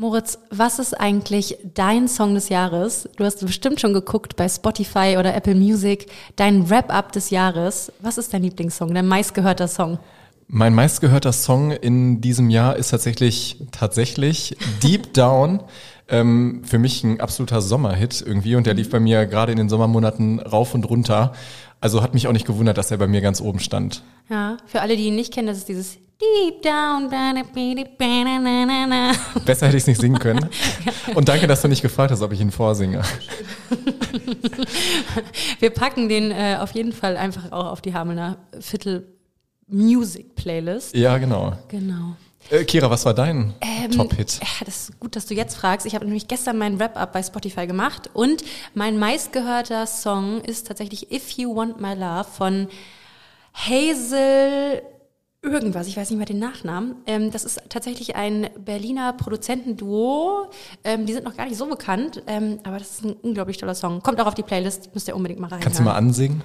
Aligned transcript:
Moritz, 0.00 0.38
was 0.48 0.78
ist 0.78 0.98
eigentlich 0.98 1.58
dein 1.74 2.08
Song 2.08 2.34
des 2.34 2.48
Jahres? 2.48 3.06
Du 3.16 3.24
hast 3.26 3.44
bestimmt 3.44 3.82
schon 3.82 3.92
geguckt 3.92 4.34
bei 4.34 4.48
Spotify 4.48 5.16
oder 5.18 5.34
Apple 5.34 5.54
Music, 5.54 6.06
dein 6.36 6.70
Wrap-up 6.70 7.12
des 7.12 7.28
Jahres. 7.28 7.92
Was 8.00 8.16
ist 8.16 8.32
dein 8.32 8.42
Lieblingssong, 8.42 8.94
dein 8.94 9.06
meistgehörter 9.06 9.68
Song? 9.68 9.98
Mein 10.48 10.74
meistgehörter 10.74 11.34
Song 11.34 11.70
in 11.70 12.22
diesem 12.22 12.48
Jahr 12.48 12.76
ist 12.76 12.88
tatsächlich, 12.88 13.62
tatsächlich 13.72 14.56
Deep 14.82 15.12
Down. 15.12 15.60
Ähm, 16.08 16.62
für 16.64 16.78
mich 16.78 17.04
ein 17.04 17.20
absoluter 17.20 17.60
Sommerhit 17.60 18.24
irgendwie 18.26 18.56
und 18.56 18.66
der 18.66 18.72
lief 18.72 18.88
bei 18.88 19.00
mir 19.00 19.26
gerade 19.26 19.52
in 19.52 19.58
den 19.58 19.68
Sommermonaten 19.68 20.40
rauf 20.40 20.74
und 20.74 20.88
runter. 20.88 21.34
Also 21.80 22.02
hat 22.02 22.12
mich 22.12 22.28
auch 22.28 22.32
nicht 22.32 22.46
gewundert, 22.46 22.76
dass 22.76 22.90
er 22.90 22.98
bei 22.98 23.06
mir 23.06 23.20
ganz 23.20 23.40
oben 23.40 23.58
stand. 23.58 24.02
Ja, 24.28 24.58
für 24.66 24.82
alle, 24.82 24.96
die 24.96 25.04
ihn 25.06 25.16
nicht 25.16 25.32
kennen, 25.32 25.46
das 25.46 25.58
ist 25.58 25.68
dieses 25.68 25.98
Deep 26.20 26.60
down. 26.60 27.08
Besser 29.46 29.66
hätte 29.66 29.76
ich 29.78 29.84
es 29.84 29.86
nicht 29.86 30.00
singen 30.00 30.18
können. 30.18 30.50
Und 31.14 31.28
danke, 31.30 31.46
dass 31.46 31.62
du 31.62 31.68
nicht 31.68 31.80
gefragt 31.80 32.10
hast, 32.10 32.20
ob 32.20 32.32
ich 32.32 32.40
ihn 32.40 32.50
vorsinge. 32.50 33.00
Wir 35.58 35.70
packen 35.70 36.10
den 36.10 36.30
äh, 36.30 36.58
auf 36.60 36.72
jeden 36.72 36.92
Fall 36.92 37.16
einfach 37.16 37.50
auch 37.52 37.72
auf 37.72 37.80
die 37.80 37.94
Hamelner 37.94 38.36
Viertel 38.60 39.06
Music 39.66 40.34
Playlist. 40.34 40.94
Ja, 40.94 41.16
genau. 41.16 41.54
Genau. 41.68 42.16
Äh, 42.50 42.64
Kira, 42.64 42.90
was 42.90 43.04
war 43.04 43.14
dein 43.14 43.54
Ähm, 43.60 43.92
Top-Hit? 43.92 44.40
Ja, 44.42 44.64
das 44.64 44.88
ist 44.88 45.00
gut, 45.00 45.14
dass 45.14 45.26
du 45.26 45.34
jetzt 45.34 45.56
fragst. 45.56 45.86
Ich 45.86 45.94
habe 45.94 46.04
nämlich 46.04 46.26
gestern 46.26 46.58
meinen 46.58 46.78
Wrap-Up 46.80 47.12
bei 47.12 47.22
Spotify 47.22 47.66
gemacht 47.66 48.10
und 48.12 48.42
mein 48.74 48.98
meistgehörter 48.98 49.86
Song 49.86 50.40
ist 50.40 50.66
tatsächlich 50.66 51.12
If 51.12 51.30
You 51.32 51.54
Want 51.54 51.80
My 51.80 51.94
Love 51.94 52.24
von 52.24 52.68
Hazel 53.54 54.82
irgendwas, 55.42 55.86
ich 55.86 55.96
weiß 55.96 56.10
nicht 56.10 56.18
mehr 56.18 56.26
den 56.26 56.38
Nachnamen. 56.38 56.96
Ähm, 57.06 57.30
das 57.30 57.44
ist 57.44 57.60
tatsächlich 57.68 58.16
ein 58.16 58.50
Berliner 58.58 59.12
Produzentenduo. 59.12 60.50
Ähm, 60.84 61.06
die 61.06 61.12
sind 61.12 61.24
noch 61.24 61.36
gar 61.36 61.46
nicht 61.46 61.56
so 61.56 61.66
bekannt, 61.66 62.22
ähm, 62.26 62.58
aber 62.64 62.78
das 62.78 62.90
ist 62.90 63.04
ein 63.04 63.12
unglaublich 63.14 63.56
toller 63.58 63.74
Song. 63.74 64.02
Kommt 64.02 64.20
auch 64.20 64.26
auf 64.26 64.34
die 64.34 64.42
Playlist, 64.42 64.90
müsst 64.92 65.08
ihr 65.08 65.16
unbedingt 65.16 65.40
mal 65.40 65.48
rein. 65.48 65.60
Kannst 65.60 65.78
du 65.78 65.82
mal 65.84 65.94
ansingen? 65.94 66.42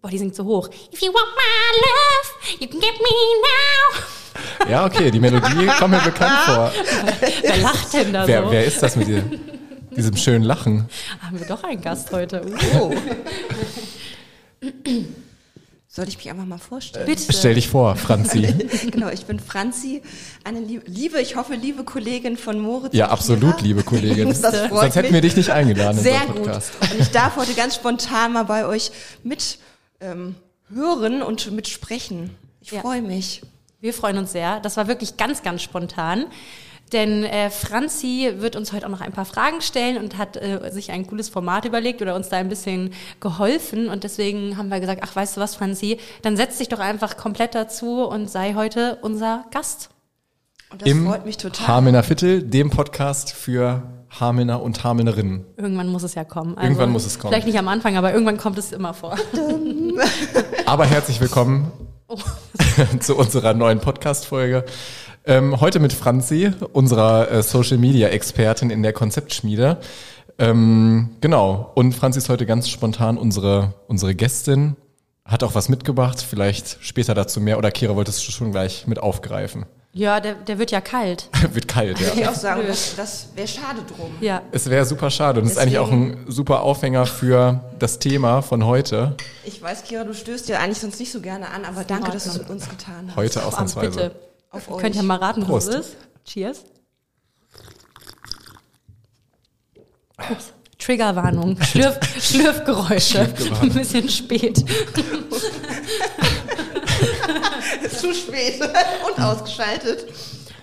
Boah, 0.00 0.08
die 0.10 0.18
singt 0.18 0.34
so 0.34 0.44
hoch. 0.44 0.68
If 0.92 1.02
you 1.02 1.12
want 1.12 1.28
my 1.36 1.80
love, 1.82 2.60
you 2.60 2.68
can 2.68 2.80
get 2.80 2.94
me 3.00 3.10
now. 3.42 4.02
Ja, 4.68 4.84
okay, 4.84 5.10
die 5.10 5.20
Melodie 5.20 5.66
kommt 5.78 5.92
mir 5.92 6.00
bekannt 6.00 6.38
vor. 6.46 6.72
Wer 7.42 7.56
lacht 7.58 7.92
denn 7.92 8.12
da 8.12 8.26
Wer, 8.26 8.42
so? 8.44 8.50
wer 8.50 8.64
ist 8.64 8.82
das 8.82 8.96
mit 8.96 9.08
dir? 9.08 9.22
diesem 9.96 10.16
schönen 10.16 10.44
Lachen? 10.44 10.88
Haben 11.20 11.38
wir 11.40 11.46
doch 11.46 11.64
einen 11.64 11.80
Gast 11.80 12.12
heute. 12.12 12.42
Oh. 12.78 12.92
Soll 15.88 16.08
ich 16.08 16.18
mich 16.18 16.28
einfach 16.28 16.44
mal 16.44 16.58
vorstellen? 16.58 17.06
Bitte. 17.06 17.32
Stell 17.32 17.54
dich 17.54 17.68
vor, 17.68 17.96
Franzi. 17.96 18.42
genau, 18.90 19.08
ich 19.08 19.24
bin 19.24 19.40
Franzi, 19.40 20.02
eine 20.44 20.60
liebe, 20.60 21.20
ich 21.22 21.36
hoffe, 21.36 21.54
liebe 21.54 21.84
Kollegin 21.84 22.36
von 22.36 22.60
Moritz. 22.60 22.94
Ja, 22.94 23.08
absolut, 23.08 23.62
liebe 23.62 23.82
Kollegin. 23.82 24.28
Das 24.28 24.40
freut 24.40 24.70
Sonst 24.80 24.96
hätten 24.96 25.14
wir 25.14 25.22
dich 25.22 25.36
nicht 25.36 25.48
eingeladen 25.48 25.96
in 25.96 26.04
Sehr 26.04 26.28
unseren 26.28 26.52
gut. 26.52 26.62
Und 26.92 27.00
ich 27.00 27.10
darf 27.12 27.36
heute 27.36 27.54
ganz 27.54 27.76
spontan 27.76 28.34
mal 28.34 28.42
bei 28.44 28.66
euch 28.66 28.90
mit 29.22 29.58
ähm, 30.00 30.34
hören 30.70 31.22
und 31.22 31.50
mitsprechen. 31.52 32.30
Ich 32.60 32.72
Ja. 32.72 32.82
freue 32.82 33.00
mich. 33.00 33.40
Wir 33.86 33.94
freuen 33.94 34.18
uns 34.18 34.32
sehr. 34.32 34.58
Das 34.58 34.76
war 34.76 34.88
wirklich 34.88 35.16
ganz, 35.16 35.44
ganz 35.44 35.62
spontan. 35.62 36.24
Denn 36.92 37.22
äh, 37.22 37.50
Franzi 37.50 38.32
wird 38.38 38.56
uns 38.56 38.72
heute 38.72 38.86
auch 38.86 38.90
noch 38.90 39.00
ein 39.00 39.12
paar 39.12 39.24
Fragen 39.24 39.60
stellen 39.60 39.96
und 39.96 40.18
hat 40.18 40.36
äh, 40.36 40.72
sich 40.72 40.90
ein 40.90 41.06
cooles 41.06 41.28
Format 41.28 41.64
überlegt 41.66 42.02
oder 42.02 42.16
uns 42.16 42.28
da 42.28 42.36
ein 42.36 42.48
bisschen 42.48 42.92
geholfen. 43.20 43.88
Und 43.88 44.02
deswegen 44.02 44.56
haben 44.56 44.70
wir 44.70 44.80
gesagt, 44.80 45.02
ach, 45.04 45.14
weißt 45.14 45.36
du 45.36 45.40
was, 45.40 45.54
Franzi, 45.54 45.98
dann 46.22 46.36
setz 46.36 46.58
dich 46.58 46.68
doch 46.68 46.80
einfach 46.80 47.16
komplett 47.16 47.54
dazu 47.54 48.04
und 48.04 48.28
sei 48.28 48.54
heute 48.54 48.98
unser 49.02 49.44
Gast. 49.52 49.90
Und 50.72 50.82
das 50.82 50.88
Im 50.88 51.06
freut 51.06 51.24
mich 51.24 51.36
total. 51.36 51.68
Hamelner 51.68 52.02
Viertel, 52.02 52.42
dem 52.42 52.70
Podcast 52.70 53.30
für 53.34 53.84
Hamelner 54.18 54.62
und 54.62 54.82
Hamelnerinnen. 54.82 55.44
Irgendwann 55.56 55.86
muss 55.86 56.02
es 56.02 56.16
ja 56.16 56.24
kommen. 56.24 56.56
Also, 56.56 56.66
Irgendwann 56.66 56.90
muss 56.90 57.06
es 57.06 57.20
kommen. 57.20 57.32
Vielleicht 57.32 57.46
nicht 57.46 57.58
am 57.58 57.68
Anfang, 57.68 57.96
aber 57.96 58.12
irgendwann 58.12 58.36
kommt 58.36 58.58
es 58.58 58.72
immer 58.72 58.94
vor. 58.94 59.16
Aber 60.66 60.86
herzlich 60.86 61.20
willkommen 61.20 61.70
Oh. 62.08 62.18
zu 63.00 63.16
unserer 63.16 63.52
neuen 63.52 63.80
Podcast-Folge. 63.80 64.64
Ähm, 65.24 65.60
heute 65.60 65.80
mit 65.80 65.92
Franzi, 65.92 66.52
unserer 66.72 67.28
äh, 67.30 67.42
Social-Media-Expertin 67.42 68.70
in 68.70 68.84
der 68.84 68.92
Konzeptschmiede. 68.92 69.78
Ähm, 70.38 71.16
genau. 71.20 71.72
Und 71.74 71.94
Franzi 71.94 72.18
ist 72.18 72.28
heute 72.28 72.46
ganz 72.46 72.68
spontan 72.68 73.18
unsere, 73.18 73.74
unsere 73.88 74.14
Gästin. 74.14 74.76
Hat 75.24 75.42
auch 75.42 75.56
was 75.56 75.68
mitgebracht, 75.68 76.22
vielleicht 76.22 76.78
später 76.80 77.14
dazu 77.14 77.40
mehr. 77.40 77.58
Oder 77.58 77.72
Kira 77.72 77.96
wolltest 77.96 78.26
du 78.28 78.30
schon 78.30 78.52
gleich 78.52 78.86
mit 78.86 79.00
aufgreifen. 79.00 79.66
Ja, 79.98 80.20
der, 80.20 80.34
der 80.34 80.58
wird 80.58 80.70
ja 80.72 80.82
kalt. 80.82 81.30
Wird 81.54 81.68
kalt, 81.68 81.98
ja. 81.98 82.08
Würde 82.08 82.20
ich 82.20 82.28
auch 82.28 82.34
sagen, 82.34 82.64
das, 82.66 82.96
das 82.96 83.28
wäre 83.34 83.48
schade 83.48 83.80
drum. 83.96 84.14
Ja. 84.20 84.42
Es 84.52 84.68
wäre 84.68 84.84
super 84.84 85.10
schade 85.10 85.40
und 85.40 85.46
es 85.46 85.52
ist 85.52 85.58
eigentlich 85.58 85.78
auch 85.78 85.90
ein 85.90 86.26
super 86.28 86.60
Aufhänger 86.60 87.06
für 87.06 87.64
das 87.78 87.98
Thema 87.98 88.42
von 88.42 88.66
heute. 88.66 89.16
Ich 89.44 89.62
weiß, 89.62 89.84
Kira, 89.84 90.04
du 90.04 90.12
stößt 90.12 90.50
ja 90.50 90.58
eigentlich 90.58 90.80
sonst 90.80 91.00
nicht 91.00 91.10
so 91.10 91.22
gerne 91.22 91.48
an, 91.48 91.64
aber 91.64 91.82
danke, 91.82 92.10
dass 92.10 92.24
du 92.24 92.30
es 92.30 92.38
mit 92.38 92.50
uns 92.50 92.68
getan 92.68 93.06
hast. 93.08 93.16
Heute 93.16 93.42
Ah, 93.42 93.46
ausnahmsweise. 93.46 93.90
bitte. 93.90 94.14
Auf 94.50 94.68
Ihr 94.68 94.74
euch. 94.74 94.82
könnt 94.82 94.96
ja 94.96 95.02
mal 95.02 95.16
raten, 95.16 95.44
Prost. 95.44 95.68
was 95.68 95.74
es 95.76 95.86
ist. 95.86 95.96
Cheers. 96.26 96.64
Ups. 100.30 100.52
Triggerwarnung. 100.78 101.56
Schlürf, 101.62 101.98
Schlürfgeräusche. 102.20 103.20
Ein 103.62 103.72
bisschen 103.72 104.10
spät. 104.10 104.62
Zu 107.90 108.14
spät 108.14 108.60
und 109.06 109.22
ausgeschaltet. 109.22 110.06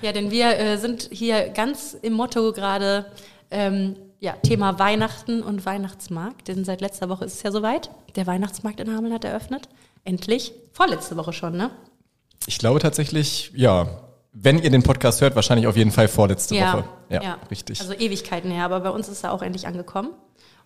Ja, 0.02 0.12
denn 0.12 0.32
wir 0.32 0.58
äh, 0.58 0.78
sind 0.78 1.10
hier 1.12 1.50
ganz 1.50 1.96
im 2.02 2.14
Motto 2.14 2.52
gerade 2.52 3.06
ähm, 3.52 3.96
ja, 4.20 4.34
Thema 4.44 4.80
Weihnachten 4.80 5.42
und 5.42 5.66
Weihnachtsmarkt. 5.66 6.48
Denn 6.48 6.66
seit 6.66 6.82
letzter 6.82 7.10
Woche 7.10 7.26
ist 7.26 7.36
es 7.36 7.44
ja 7.44 7.52
soweit. 7.52 7.90
Der 8.16 8.28
Weihnachtsmarkt 8.28 8.80
in 8.80 8.96
Hameln 8.96 9.14
hat 9.14 9.26
eröffnet. 9.26 9.70
Endlich. 10.04 10.54
Vorletzte 10.72 11.18
Woche 11.18 11.34
schon, 11.34 11.56
ne? 11.56 11.72
Ich 12.46 12.58
glaube 12.58 12.80
tatsächlich, 12.80 13.52
ja, 13.56 13.88
wenn 14.34 14.60
ihr 14.60 14.70
den 14.70 14.84
Podcast 14.84 15.22
hört, 15.22 15.36
wahrscheinlich 15.36 15.68
auf 15.68 15.78
jeden 15.78 15.92
Fall 15.92 16.08
vorletzte 16.08 16.56
Woche. 16.56 16.84
Ja, 17.10 17.38
richtig. 17.52 17.80
Also 17.80 17.94
Ewigkeiten 17.94 18.52
her, 18.52 18.66
aber 18.66 18.80
bei 18.80 18.90
uns 18.90 19.08
ist 19.08 19.24
er 19.24 19.32
auch 19.32 19.42
endlich 19.42 19.68
angekommen. 19.68 20.10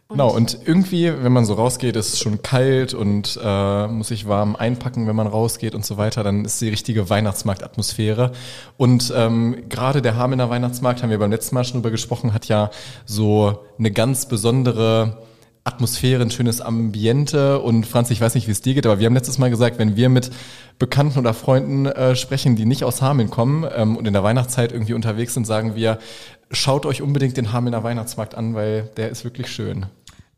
Genau, 0.09 0.34
und 0.34 0.59
irgendwie, 0.66 1.12
wenn 1.12 1.31
man 1.31 1.45
so 1.45 1.53
rausgeht, 1.53 1.95
ist 1.95 2.13
es 2.13 2.19
schon 2.19 2.41
kalt 2.41 2.94
und 2.94 3.40
äh, 3.44 3.88
muss 3.88 4.09
sich 4.09 4.28
warm 4.28 4.56
einpacken, 4.56 5.07
wenn 5.07 5.16
man 5.16 5.28
rausgeht 5.28 5.75
und 5.75 5.85
so 5.85 5.97
weiter, 5.97 6.23
dann 6.23 6.45
ist 6.45 6.62
die 6.62 6.69
richtige 6.69 7.09
Weihnachtsmarktatmosphäre. 7.09 8.31
Und 8.78 9.13
ähm, 9.16 9.63
gerade 9.69 10.01
der 10.01 10.16
Hamener 10.16 10.50
Weihnachtsmarkt, 10.50 11.03
haben 11.03 11.09
wir 11.09 11.19
beim 11.19 11.31
letzten 11.31 11.56
Mal 11.56 11.63
schon 11.63 11.81
drüber 11.81 11.91
gesprochen, 11.91 12.34
hat 12.34 12.47
ja 12.47 12.72
so 13.06 13.59
eine 13.78 13.91
ganz 13.91 14.28
besondere 14.28 15.18
Atmosphäre, 15.68 16.22
ein 16.22 16.31
schönes 16.31 16.62
Ambiente 16.62 17.59
und 17.59 17.85
Franz, 17.85 18.09
ich 18.09 18.22
weiß 18.22 18.35
nicht, 18.35 18.47
wie 18.47 18.51
es 18.51 18.62
dir 18.62 18.74
geht, 18.74 18.85
aber 18.85 19.00
wir 19.00 19.06
haben 19.06 19.13
letztes 19.13 19.38
Mal 19.38 19.50
gesagt, 19.50 19.78
wenn 19.79 19.97
wir 19.97 20.07
mit 20.07 20.31
Bekannten 20.79 21.19
oder 21.19 21.34
Freunden 21.34 21.85
äh, 21.85 22.16
sprechen, 22.16 22.56
die 22.56 22.66
nicht 22.66 22.85
aus 22.85 23.01
Hameln 23.01 23.29
kommen 23.29 23.66
ähm, 23.75 23.97
und 23.97 24.07
in 24.07 24.13
der 24.13 24.24
Weihnachtszeit 24.24 24.72
irgendwie 24.72 24.94
unterwegs 24.94 25.34
sind, 25.34 25.45
sagen 25.45 25.75
wir, 25.75 26.00
schaut 26.51 26.85
euch 26.85 27.01
unbedingt 27.01 27.35
den 27.35 27.51
Hamelner 27.51 27.84
Weihnachtsmarkt 27.84 28.35
an, 28.35 28.56
weil 28.56 28.89
der 28.95 29.09
ist 29.09 29.25
wirklich 29.25 29.47
schön. 29.47 29.88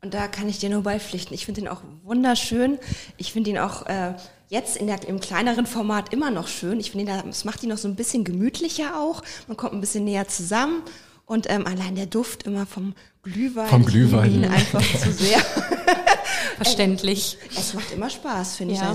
Und 0.02 0.14
da 0.14 0.28
kann 0.28 0.48
ich 0.48 0.58
dir 0.58 0.70
nur 0.70 0.82
beipflichten. 0.82 1.34
Ich 1.34 1.44
finde 1.44 1.60
ihn 1.62 1.68
auch 1.68 1.82
wunderschön. 2.04 2.78
Ich 3.18 3.32
finde 3.32 3.50
ihn 3.50 3.58
auch 3.58 3.84
äh, 3.86 4.14
jetzt 4.48 4.76
in 4.78 4.86
der, 4.86 5.06
im 5.06 5.20
kleineren 5.20 5.66
Format 5.66 6.12
immer 6.12 6.30
noch 6.30 6.48
schön. 6.48 6.80
Ich 6.80 6.90
finde, 6.90 7.04
ihn 7.12 7.18
da- 7.18 7.28
es 7.28 7.44
macht 7.44 7.62
ihn 7.62 7.68
noch 7.68 7.76
so 7.78 7.86
ein 7.86 7.96
bisschen 7.96 8.24
gemütlicher 8.24 8.98
auch. 8.98 9.22
Man 9.46 9.56
kommt 9.58 9.74
ein 9.74 9.80
bisschen 9.80 10.04
näher 10.04 10.26
zusammen. 10.26 10.82
Und 11.26 11.48
ähm, 11.50 11.66
allein 11.66 11.94
der 11.94 12.06
Duft 12.06 12.44
immer 12.44 12.66
vom 12.66 12.94
Glühwein. 13.22 13.68
Vom 13.68 13.84
Glühwein. 13.84 14.32
ihn 14.34 14.44
einfach 14.46 14.82
zu 15.00 15.12
sehr. 15.12 15.38
Verständlich. 16.56 17.38
Es 17.56 17.74
macht 17.74 17.92
immer 17.92 18.10
Spaß, 18.10 18.56
finde 18.56 18.74
ich, 18.74 18.80
Ja. 18.80 18.88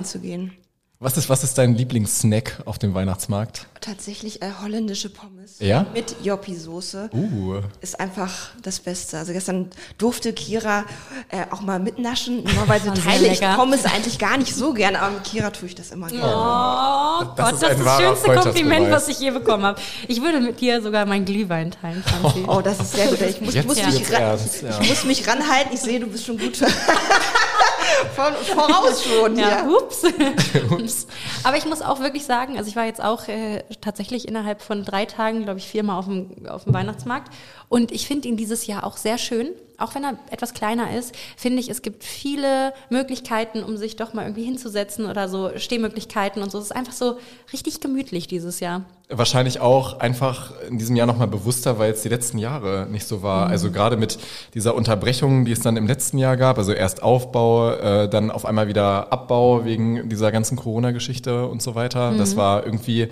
Was 1.00 1.18
ist, 1.18 1.28
was 1.28 1.44
ist 1.44 1.58
dein 1.58 1.76
Lieblingssnack 1.76 2.62
auf 2.64 2.80
dem 2.80 2.94
Weihnachtsmarkt? 2.94 3.68
Tatsächlich 3.82 4.42
äh, 4.42 4.52
holländische 4.64 5.10
Pommes. 5.10 5.58
Ja? 5.60 5.86
Mit 5.94 6.16
Joppi-Soße. 6.24 7.10
Uh. 7.14 7.60
Ist 7.82 8.00
einfach 8.00 8.32
das 8.64 8.80
Beste. 8.80 9.18
Also 9.18 9.34
gestern 9.34 9.70
durfte 9.98 10.32
Kira 10.32 10.86
äh, 11.30 11.44
auch 11.52 11.60
mal 11.60 11.80
mitnaschen. 11.80 12.46
Normalerweise 12.46 12.94
teile 12.94 13.28
ich. 13.28 13.42
Pommes 13.42 13.84
eigentlich 13.84 14.18
gar 14.20 14.38
nicht 14.38 14.56
so 14.56 14.74
gerne, 14.74 15.02
aber 15.02 15.16
mit 15.16 15.26
Kira 15.26 15.50
tue 15.50 15.68
ich 15.68 15.76
das 15.76 15.92
immer 15.92 16.08
gerne. 16.08 16.24
Oh 16.26 17.26
Das 17.36 17.46
Gott, 17.46 17.54
ist 17.56 17.62
das 17.64 17.78
ist 17.78 17.86
das 17.86 18.00
schönste 18.00 18.36
Kompliment, 18.36 18.90
was 18.90 19.08
ich 19.10 19.20
je 19.20 19.32
bekommen 19.32 19.66
habe. 19.66 19.82
Ich 20.08 20.22
würde 20.22 20.40
mit 20.40 20.62
dir 20.62 20.82
sogar 20.82 21.06
meinen 21.06 21.26
Glühwein 21.26 21.72
teilen, 21.72 22.04
Franzi. 22.04 22.46
Oh, 22.48 22.62
das 22.62 22.80
ist 22.80 22.94
sehr 22.94 23.08
gut. 23.08 23.20
Ich 23.20 23.42
muss, 23.42 23.54
muss, 23.66 23.76
mich, 23.76 24.14
ran, 24.14 24.22
ernst, 24.22 24.62
ja. 24.62 24.80
ich 24.80 24.90
muss 24.90 25.04
mich 25.04 25.28
ranhalten. 25.28 25.74
Ich 25.74 25.82
sehe, 25.82 26.00
du 26.00 26.08
bist 26.08 26.26
schon 26.26 26.38
gut 26.38 26.58
Von, 28.16 28.34
voraus 28.34 29.04
schon. 29.04 29.38
Ja, 29.38 29.50
Ja. 29.50 29.68
ups. 29.68 30.04
ups. 30.72 31.08
Aber 31.44 31.58
ich 31.58 31.66
muss 31.66 31.82
auch 31.82 32.00
wirklich 32.00 32.26
sagen, 32.26 32.58
also 32.58 32.70
ich 32.70 32.76
war 32.76 32.86
jetzt 32.86 33.02
auch 33.04 33.28
äh, 33.28 33.64
tatsächlich 33.82 34.28
innerhalb 34.28 34.62
von 34.62 34.84
drei 34.86 35.06
Tagen, 35.06 35.44
glaube 35.44 35.60
ich, 35.60 35.68
viermal 35.68 36.00
auf 36.00 36.06
dem, 36.06 36.48
auf 36.48 36.64
dem 36.66 36.74
Weihnachtsmarkt. 36.74 37.34
Und 37.70 37.92
ich 37.92 38.08
finde 38.08 38.28
ihn 38.28 38.38
dieses 38.38 38.68
Jahr 38.68 38.84
auch 38.84 38.98
sehr 38.98 39.18
schön. 39.18 39.50
Auch 39.78 39.96
wenn 39.96 40.04
er 40.04 40.18
etwas 40.32 40.54
kleiner 40.54 40.96
ist, 40.98 41.14
finde 41.38 41.60
ich, 41.60 41.70
es 41.70 41.82
gibt 41.82 42.04
viele 42.04 42.74
Möglichkeiten, 42.90 43.64
um 43.64 43.78
sich 43.78 43.96
doch 43.96 44.14
mal 44.14 44.24
irgendwie 44.24 44.44
hinzusetzen 44.44 45.06
oder 45.06 45.28
so 45.30 45.52
Stehmöglichkeiten 45.58 46.42
und 46.42 46.52
so. 46.52 46.58
Es 46.60 46.66
ist 46.66 46.76
einfach 46.76 46.94
so 46.94 47.18
richtig 47.54 47.82
gemütlich 47.82 48.28
dieses 48.28 48.60
Jahr. 48.60 48.86
Wahrscheinlich 49.08 49.60
auch 49.60 50.00
einfach 50.00 50.52
in 50.68 50.80
diesem 50.80 50.96
Jahr 50.96 51.06
nochmal 51.06 51.28
bewusster, 51.28 51.78
weil 51.78 51.92
es 51.92 52.02
die 52.02 52.10
letzten 52.10 52.40
Jahre 52.40 52.88
nicht 52.90 53.06
so 53.08 53.22
war. 53.22 53.48
Also 53.48 53.70
gerade 53.70 53.98
mit 53.98 54.18
dieser 54.56 54.74
Unterbrechung, 54.74 55.46
die 55.46 55.52
es 55.52 55.60
dann 55.60 55.78
im 55.78 55.86
letzten 55.86 56.18
Jahr 56.18 56.38
gab, 56.38 56.58
also 56.58 56.72
erst 56.72 57.04
Aufbau, 57.04 57.72
äh, 57.74 58.10
dann 58.10 58.32
auf 58.32 58.46
einmal 58.46 58.68
wieder 58.68 59.14
Abbau 59.14 59.64
wegen 59.64 60.10
dieser 60.10 60.32
ganzen 60.32 60.56
Corona-Geschichte 60.58 61.46
und 61.46 61.62
so 61.62 61.76
weiter. 61.76 62.16
Das 62.18 62.36
war 62.36 62.66
irgendwie 62.66 63.10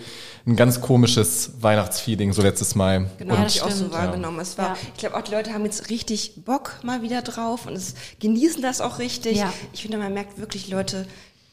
ein 0.48 0.56
ganz 0.56 0.82
komisches 0.82 1.54
Weihnachtsfeeling 1.62 2.34
so 2.34 2.42
letztes 2.42 2.74
Mal. 2.76 3.06
Genau, 3.20 3.34
Ja, 3.34 3.40
habe 3.40 3.44
das 3.46 3.56
ich 3.56 3.62
auch 3.62 3.70
so 3.70 3.92
wahrgenommen. 3.94 4.40
Es 4.40 4.58
war, 4.58 4.70
Ja. 4.70 4.78
ich 4.96 5.00
glaube 5.00 5.16
auch 5.16 5.22
die 5.22 5.32
Leute 5.32 5.54
haben 5.54 5.64
jetzt 5.64 5.90
richtig 5.92 6.44
Bock 6.44 6.53
mal 6.84 7.02
wieder 7.02 7.22
drauf 7.22 7.66
und 7.66 7.74
es 7.76 7.96
genießen 8.20 8.62
das 8.62 8.82
auch 8.82 9.00
richtig. 9.00 9.38
Ja. 9.38 9.54
Ich 9.74 9.82
finde, 9.82 9.98
man 9.98 10.14
merkt 10.14 10.38
wirklich, 10.38 10.70
Leute 10.70 11.06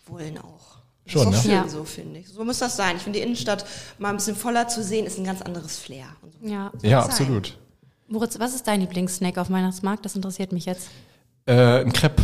wollen 0.06 0.38
auch. 0.38 0.60
Das 1.04 1.12
Schon, 1.12 1.22
ist 1.22 1.26
auch 1.28 1.32
ne? 1.32 1.40
schön 1.42 1.50
Ja. 1.52 1.68
so, 1.68 1.84
finde 1.84 2.20
ich. 2.20 2.28
So 2.28 2.44
muss 2.44 2.58
das 2.58 2.76
sein. 2.76 2.96
Ich 2.96 3.02
finde, 3.02 3.18
die 3.18 3.24
Innenstadt 3.24 3.64
mal 3.98 4.10
ein 4.10 4.16
bisschen 4.16 4.36
voller 4.36 4.68
zu 4.68 4.82
sehen, 4.82 5.06
ist 5.06 5.18
ein 5.18 5.24
ganz 5.24 5.42
anderes 5.42 5.78
Flair. 5.78 6.06
Und 6.22 6.32
so. 6.34 6.52
Ja. 6.52 6.70
Ja, 6.82 7.00
sein. 7.02 7.10
absolut. 7.10 7.58
Moritz, 8.08 8.38
was 8.38 8.54
ist 8.54 8.66
dein 8.66 8.80
Lieblingssnack 8.80 9.38
auf 9.38 9.50
Weihnachtsmarkt? 9.50 10.04
Das 10.04 10.16
interessiert 10.16 10.52
mich 10.52 10.66
jetzt. 10.66 10.88
Äh, 11.46 11.80
ein 11.80 11.92
Crepe 11.92 12.22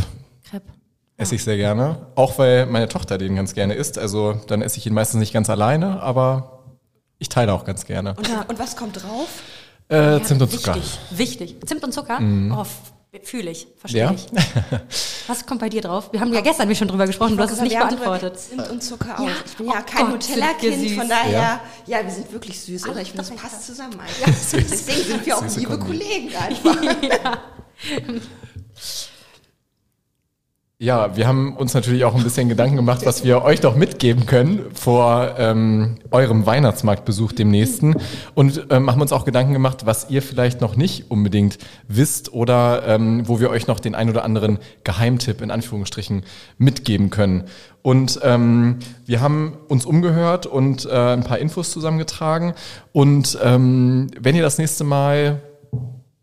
Crepe. 0.49 0.69
esse 1.17 1.35
ich 1.35 1.43
sehr 1.43 1.57
gerne. 1.57 2.07
Auch 2.15 2.37
weil 2.37 2.65
meine 2.65 2.87
Tochter 2.87 3.17
den 3.17 3.35
ganz 3.35 3.53
gerne 3.53 3.73
isst. 3.73 3.97
Also 3.97 4.33
dann 4.47 4.61
esse 4.61 4.77
ich 4.77 4.85
ihn 4.85 4.93
meistens 4.93 5.19
nicht 5.19 5.33
ganz 5.33 5.49
alleine, 5.49 6.01
aber 6.01 6.63
ich 7.19 7.29
teile 7.29 7.53
auch 7.53 7.65
ganz 7.65 7.85
gerne. 7.85 8.15
Und, 8.15 8.29
und 8.49 8.59
was 8.59 8.75
kommt 8.75 9.01
drauf? 9.01 9.27
Äh, 9.89 10.21
Zimt 10.21 10.41
und 10.41 10.51
Zucker. 10.51 10.75
Wichtig, 10.75 10.99
wichtig. 11.11 11.67
Zimt 11.67 11.83
und 11.83 11.93
Zucker? 11.93 12.19
Oh, 12.51 12.65
fühle 13.23 13.49
ich, 13.51 13.67
verstehe 13.77 14.01
Ja? 14.03 14.11
ich. 14.11 14.27
Was 15.27 15.45
kommt 15.45 15.61
bei 15.61 15.69
dir 15.69 15.81
drauf? 15.81 16.09
Wir 16.11 16.19
haben 16.19 16.33
ja 16.33 16.41
gestern 16.41 16.73
schon 16.75 16.87
drüber 16.87 17.07
gesprochen, 17.07 17.35
du 17.37 17.43
hast 17.43 17.51
es 17.51 17.61
nicht 17.61 17.77
beantwortet. 17.77 18.37
Zimt 18.39 18.69
und 18.69 18.83
Zucker 18.83 19.19
auch. 19.19 19.25
Ja. 19.27 19.31
Ich 19.45 19.55
bin 19.55 19.67
Oh 19.69 19.73
ja 19.73 19.81
kein 19.81 19.97
sind 20.21 20.29
wir 20.29 20.35
Nutella-Kind, 20.35 20.91
von 20.91 21.09
daher, 21.09 21.31
ja. 21.31 21.61
Ja. 21.87 22.03
wir 22.05 22.11
sind 22.11 22.31
wirklich 22.31 22.59
süß, 22.59 22.87
oder? 22.89 23.01
Ich 23.01 23.11
finde, 23.11 23.25
das 23.29 23.31
passt 23.41 23.65
zusammen. 23.65 23.95
Deswegen 24.53 25.03
sind 25.03 25.25
wir 25.25 25.37
auch 25.37 25.43
Süße 25.43 25.59
liebe 25.61 25.77
Kombi. 25.79 25.97
Kollegen 25.99 26.35
einfach. 26.35 26.77
Ja, 30.79 31.17
wir 31.17 31.27
haben 31.27 31.57
uns 31.57 31.73
natürlich 31.73 32.05
auch 32.05 32.13
ein 32.13 32.21
bisschen 32.21 32.49
Gedanken 32.49 32.75
gemacht, 32.75 33.03
was 33.03 33.23
wir 33.23 33.41
euch 33.41 33.61
doch 33.61 33.75
mitgeben 33.75 34.27
können 34.27 34.59
vor 34.75 35.33
ähm, 35.39 35.95
eurem 36.11 36.45
Weihnachtsmarktbesuch 36.45 37.31
dem 37.31 37.49
nächsten 37.49 37.95
und 38.35 38.67
ähm, 38.69 38.91
haben 38.91 39.01
uns 39.01 39.11
auch 39.11 39.25
Gedanken 39.25 39.53
gemacht, 39.53 39.87
was 39.87 40.11
ihr 40.11 40.21
vielleicht 40.21 40.61
noch 40.61 40.75
nicht 40.75 41.09
unbedingt 41.09 41.57
wisst 41.87 42.31
oder 42.31 42.83
ähm, 42.85 43.27
wo 43.27 43.39
wir 43.39 43.49
euch 43.49 43.65
noch 43.65 43.79
den 43.79 43.95
ein 43.95 44.07
oder 44.07 44.23
anderen 44.23 44.59
Geheimtipp 44.83 45.41
in 45.41 45.49
Anführungsstrichen 45.49 46.21
mitgeben 46.59 47.09
können. 47.09 47.45
Und 47.81 48.19
ähm, 48.21 48.77
wir 49.07 49.19
haben 49.19 49.57
uns 49.69 49.83
umgehört 49.83 50.45
und 50.45 50.85
äh, 50.85 50.91
ein 50.91 51.23
paar 51.23 51.39
Infos 51.39 51.71
zusammengetragen 51.71 52.53
und 52.91 53.35
ähm, 53.41 54.11
wenn 54.19 54.35
ihr 54.35 54.43
das 54.43 54.59
nächste 54.59 54.83
Mal 54.83 55.41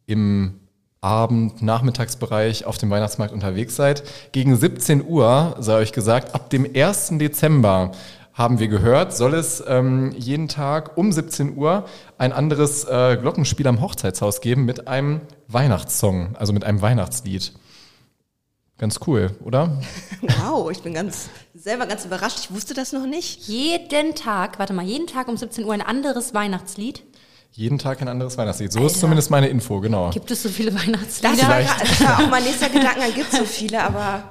im 0.07 0.61
Abend, 1.05 1.61
Nachmittagsbereich 1.61 2.65
auf 2.65 2.79
dem 2.79 2.89
Weihnachtsmarkt 2.89 3.35
unterwegs 3.35 3.77
seid. 3.77 4.03
Gegen 4.33 4.57
17 4.57 5.07
Uhr, 5.07 5.55
sei 5.59 5.77
euch 5.77 5.93
gesagt, 5.93 6.35
ab 6.35 6.49
dem 6.49 6.67
1. 6.75 7.19
Dezember 7.19 7.93
haben 8.33 8.59
wir 8.59 8.69
gehört, 8.69 9.15
soll 9.15 9.35
es 9.35 9.63
ähm, 9.67 10.13
jeden 10.17 10.49
Tag 10.49 10.97
um 10.97 11.13
17 11.13 11.57
Uhr 11.57 11.85
ein 12.19 12.33
anderes 12.33 12.85
äh, 12.85 13.17
Glockenspiel 13.21 13.67
am 13.69 13.81
Hochzeitshaus 13.81 14.41
geben 14.41 14.65
mit 14.65 14.89
einem 14.89 15.21
Weihnachtssong, 15.47 16.35
also 16.37 16.53
mit 16.53 16.65
einem 16.65 16.81
Weihnachtslied. 16.81 17.53
Ganz 18.79 18.99
cool, 19.07 19.31
oder? 19.45 19.81
Wow, 20.41 20.71
ich 20.71 20.83
bin 20.83 20.95
ganz 20.95 21.29
selber 21.55 21.87
ganz 21.87 22.05
überrascht. 22.07 22.39
Ich 22.41 22.55
wusste 22.55 22.75
das 22.75 22.93
noch 22.93 23.07
nicht. 23.07 23.47
Jeden 23.47 24.15
Tag, 24.15 24.59
warte 24.59 24.73
mal, 24.73 24.85
jeden 24.85 25.07
Tag 25.07 25.29
um 25.29 25.37
17 25.37 25.65
Uhr 25.65 25.75
ein 25.75 25.83
anderes 25.83 26.35
Weihnachtslied. 26.35 27.03
Jeden 27.57 27.79
Tag 27.79 28.03
ein 28.03 28.09
anderes 28.09 28.37
Weihnachtslied. 28.37 28.73
So 28.73 28.85
ist 28.85 28.99
zumindest 28.99 29.31
meine 29.31 29.47
Info, 29.47 29.79
genau. 29.81 30.11
Gibt 30.11 30.29
es 30.31 30.43
so 30.43 30.49
viele 30.49 30.73
Das 30.73 30.85
Weihnachtslieder? 30.87 31.29
war, 31.39 31.45
Vielleicht. 31.47 31.71
gra- 31.71 31.79
das 31.89 32.01
war 32.05 32.19
auch 32.25 32.31
mein 32.31 32.43
nächster 32.43 32.69
Gedanke, 32.69 32.99
da 33.01 33.09
gibt 33.15 33.33
es 33.33 33.39
so 33.39 33.45
viele, 33.45 33.81
aber 33.83 34.25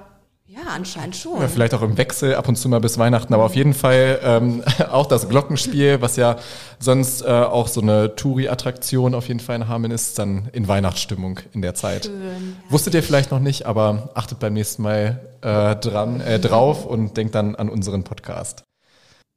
ja, 0.45 0.59
anscheinend 0.75 1.15
schon. 1.15 1.39
Ja, 1.41 1.47
vielleicht 1.47 1.73
auch 1.73 1.81
im 1.81 1.97
Wechsel 1.97 2.35
ab 2.35 2.47
und 2.49 2.57
zu 2.57 2.67
mal 2.67 2.81
bis 2.81 2.97
Weihnachten, 2.97 3.33
aber 3.33 3.45
auf 3.45 3.55
jeden 3.55 3.73
Fall 3.73 4.19
ähm, 4.23 4.61
auch 4.91 5.05
das 5.05 5.29
Glockenspiel, 5.29 6.01
was 6.01 6.17
ja 6.17 6.35
sonst 6.79 7.21
äh, 7.21 7.27
auch 7.29 7.69
so 7.69 7.79
eine 7.81 8.13
Touri-Attraktion 8.15 9.15
auf 9.15 9.29
jeden 9.29 9.39
Fall 9.39 9.55
in 9.55 9.67
Hameln 9.69 9.91
ist, 9.91 10.19
dann 10.19 10.49
in 10.51 10.67
Weihnachtsstimmung 10.67 11.39
in 11.53 11.61
der 11.61 11.75
Zeit. 11.75 12.05
Schön. 12.07 12.57
Wusstet 12.69 12.93
ihr 12.93 13.03
vielleicht 13.03 13.31
noch 13.31 13.39
nicht, 13.39 13.65
aber 13.65 14.09
achtet 14.15 14.39
beim 14.39 14.53
nächsten 14.53 14.83
Mal 14.83 15.21
äh, 15.41 15.75
dran, 15.77 16.19
äh, 16.19 16.39
drauf 16.39 16.85
und 16.85 17.15
denkt 17.17 17.35
dann 17.35 17.55
an 17.55 17.69
unseren 17.69 18.03
Podcast. 18.03 18.63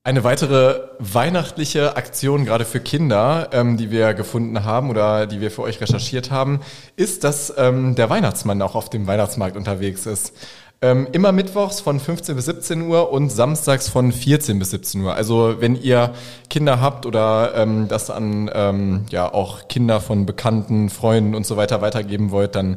Eine 0.06 0.22
weitere 0.22 0.82
weihnachtliche 1.00 1.96
Aktion, 1.96 2.44
gerade 2.44 2.64
für 2.64 2.78
Kinder, 2.78 3.48
ähm, 3.50 3.76
die 3.76 3.90
wir 3.90 4.14
gefunden 4.14 4.62
haben 4.62 4.88
oder 4.88 5.26
die 5.26 5.40
wir 5.40 5.50
für 5.50 5.62
euch 5.62 5.80
recherchiert 5.80 6.30
haben, 6.30 6.60
ist, 6.94 7.24
dass 7.24 7.52
ähm, 7.58 7.96
der 7.96 8.08
Weihnachtsmann 8.08 8.62
auch 8.62 8.76
auf 8.76 8.88
dem 8.88 9.08
Weihnachtsmarkt 9.08 9.56
unterwegs 9.56 10.06
ist. 10.06 10.32
Ähm, 10.80 11.08
immer 11.10 11.32
mittwochs 11.32 11.80
von 11.80 11.98
15 11.98 12.36
bis 12.36 12.44
17 12.44 12.82
Uhr 12.82 13.10
und 13.10 13.30
samstags 13.30 13.88
von 13.88 14.12
14 14.12 14.60
bis 14.60 14.70
17 14.70 15.00
Uhr. 15.00 15.12
Also 15.12 15.56
wenn 15.58 15.74
ihr 15.74 16.12
Kinder 16.50 16.80
habt 16.80 17.04
oder 17.04 17.56
ähm, 17.56 17.88
das 17.88 18.08
an 18.08 18.48
ähm, 18.54 19.06
ja 19.10 19.34
auch 19.34 19.66
Kinder 19.66 20.00
von 20.00 20.24
Bekannten, 20.24 20.88
Freunden 20.88 21.34
und 21.34 21.44
so 21.46 21.56
weiter 21.56 21.80
weitergeben 21.80 22.30
wollt, 22.30 22.54
dann 22.54 22.76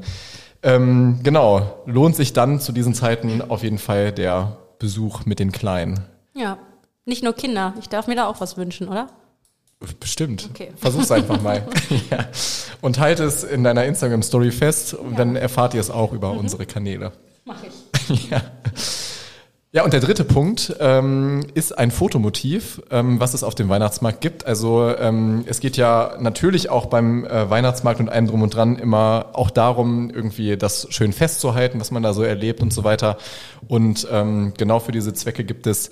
ähm, 0.64 1.20
genau 1.22 1.84
lohnt 1.86 2.16
sich 2.16 2.34
dann 2.34 2.60
zu 2.60 2.72
diesen 2.72 2.96
Zeiten 2.96 3.44
auf 3.48 3.62
jeden 3.62 3.78
Fall 3.78 4.12
der 4.12 4.58
Besuch 4.80 5.28
mit 5.28 5.38
den 5.38 5.52
Kleinen. 5.52 6.00
Ja, 6.34 6.58
nicht 7.10 7.24
nur 7.24 7.34
Kinder. 7.34 7.74
Ich 7.80 7.90
darf 7.90 8.08
mir 8.08 8.16
da 8.16 8.28
auch 8.28 8.40
was 8.40 8.56
wünschen, 8.56 8.88
oder? 8.88 9.10
Bestimmt. 10.00 10.50
Okay. 10.54 10.72
Versuch's 10.76 11.12
einfach 11.12 11.42
mal. 11.42 11.66
ja. 12.12 12.26
Und 12.82 13.00
halt 13.00 13.20
es 13.20 13.44
in 13.44 13.64
deiner 13.64 13.86
Instagram-Story 13.86 14.52
fest 14.52 14.94
und 14.94 15.18
dann 15.18 15.36
erfahrt 15.36 15.74
ihr 15.74 15.80
es 15.80 15.90
auch 15.90 16.12
über 16.12 16.32
unsere 16.32 16.66
Kanäle. 16.66 17.14
Mach 17.46 17.58
ich. 17.64 18.30
ja. 18.30 18.42
Ja, 19.72 19.84
und 19.84 19.94
der 19.94 20.00
dritte 20.00 20.24
Punkt 20.24 20.76
ähm, 20.80 21.46
ist 21.54 21.78
ein 21.78 21.92
Fotomotiv, 21.92 22.82
ähm, 22.90 23.20
was 23.20 23.36
es 23.36 23.44
auf 23.44 23.54
dem 23.54 23.70
Weihnachtsmarkt 23.70 24.20
gibt. 24.20 24.48
Also 24.48 24.96
ähm, 24.98 25.44
es 25.46 25.60
geht 25.60 25.78
ja 25.78 26.18
natürlich 26.20 26.72
auch 26.72 26.88
beim 26.88 27.24
äh, 27.26 27.52
Weihnachtsmarkt 27.52 28.00
und 28.00 28.10
allem 28.10 28.26
drum 28.26 28.42
und 28.42 28.56
dran 28.56 28.78
immer 28.78 29.28
auch 29.34 29.52
darum, 29.52 30.10
irgendwie 30.10 30.58
das 30.58 30.88
schön 30.90 31.14
festzuhalten, 31.14 31.80
was 31.80 31.92
man 31.92 32.02
da 32.02 32.14
so 32.14 32.24
erlebt 32.24 32.62
und 32.64 32.74
so 32.74 32.84
weiter. 32.84 33.18
Und 33.68 34.08
ähm, 34.12 34.54
genau 34.58 34.80
für 34.80 34.92
diese 34.92 35.14
Zwecke 35.14 35.44
gibt 35.44 35.68
es 35.68 35.92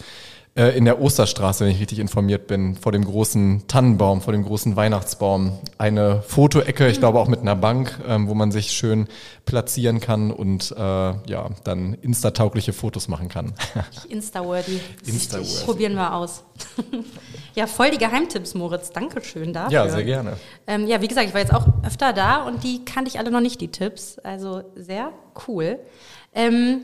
in 0.58 0.86
der 0.86 1.00
Osterstraße, 1.00 1.66
wenn 1.66 1.72
ich 1.72 1.80
richtig 1.80 2.00
informiert 2.00 2.48
bin, 2.48 2.76
vor 2.76 2.92
dem 2.92 3.06
großen 3.06 3.68
Tannenbaum, 3.68 4.22
vor 4.22 4.34
dem 4.34 4.44
großen 4.44 4.76
Weihnachtsbaum, 4.76 5.60
eine 5.78 6.24
Fotoecke, 6.24 6.88
ich 6.88 6.98
glaube 6.98 7.20
auch 7.20 7.28
mit 7.28 7.42
einer 7.42 7.56
Bank, 7.56 8.00
ähm, 8.08 8.28
wo 8.28 8.34
man 8.34 8.52
sich 8.52 8.72
schön 8.72 9.08
platzieren 9.46 10.00
kann 10.00 10.32
und 10.32 10.72
äh, 10.72 10.82
ja, 10.82 11.50
dann 11.64 11.94
instataugliche 11.94 12.74
Fotos 12.74 13.08
machen 13.08 13.30
kann. 13.30 13.54
Insta-worthy. 14.10 14.80
Insta-worthy. 15.06 15.66
Probieren 15.66 15.94
wir 15.94 16.14
aus. 16.14 16.44
ja, 17.56 17.68
voll 17.68 17.92
die 17.92 18.00
Geheimtipps, 18.00 18.56
Moritz. 18.56 18.92
Dankeschön 18.92 19.54
dafür. 19.54 19.72
ja, 19.72 19.90
sehr 19.90 20.04
gerne. 20.04 20.38
Ähm, 20.66 20.88
ja, 20.88 21.02
wie 21.02 21.08
gesagt, 21.08 21.28
ich 21.28 21.34
war 21.34 21.42
jetzt 21.42 21.54
auch 21.54 21.68
öfter 21.86 22.14
da 22.14 22.44
und 22.44 22.64
die 22.64 22.84
kannte 22.84 23.10
ich 23.10 23.20
alle 23.20 23.30
noch 23.30 23.42
nicht, 23.42 23.62
die 23.62 23.68
Tipps. 23.68 24.18
Also 24.20 24.64
sehr 24.76 25.12
cool. 25.48 25.80
Ähm, 26.34 26.82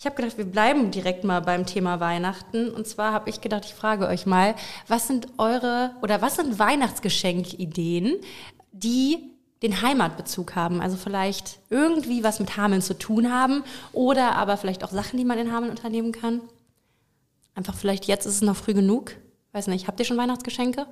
ich 0.00 0.06
habe 0.06 0.16
gedacht, 0.16 0.38
wir 0.38 0.46
bleiben 0.46 0.90
direkt 0.90 1.24
mal 1.24 1.40
beim 1.40 1.66
Thema 1.66 2.00
Weihnachten. 2.00 2.70
Und 2.70 2.86
zwar 2.86 3.12
habe 3.12 3.28
ich 3.28 3.42
gedacht, 3.42 3.66
ich 3.66 3.74
frage 3.74 4.06
euch 4.06 4.24
mal, 4.24 4.54
was 4.88 5.06
sind 5.06 5.28
eure 5.36 5.90
oder 6.00 6.22
was 6.22 6.36
sind 6.36 6.58
Weihnachtsgeschenkideen, 6.58 8.16
die 8.72 9.18
den 9.62 9.82
Heimatbezug 9.82 10.56
haben? 10.56 10.80
Also 10.80 10.96
vielleicht 10.96 11.58
irgendwie 11.68 12.24
was 12.24 12.40
mit 12.40 12.56
Hameln 12.56 12.80
zu 12.80 12.96
tun 12.96 13.30
haben 13.30 13.62
oder 13.92 14.36
aber 14.36 14.56
vielleicht 14.56 14.84
auch 14.84 14.90
Sachen, 14.90 15.18
die 15.18 15.24
man 15.26 15.38
in 15.38 15.52
Hameln 15.52 15.70
unternehmen 15.70 16.12
kann. 16.12 16.40
Einfach 17.54 17.74
vielleicht 17.74 18.06
jetzt 18.06 18.24
ist 18.24 18.36
es 18.36 18.42
noch 18.42 18.56
früh 18.56 18.72
genug. 18.72 19.12
Weiß 19.52 19.66
nicht, 19.66 19.86
habt 19.86 20.00
ihr 20.00 20.06
schon 20.06 20.16
Weihnachtsgeschenke? 20.16 20.86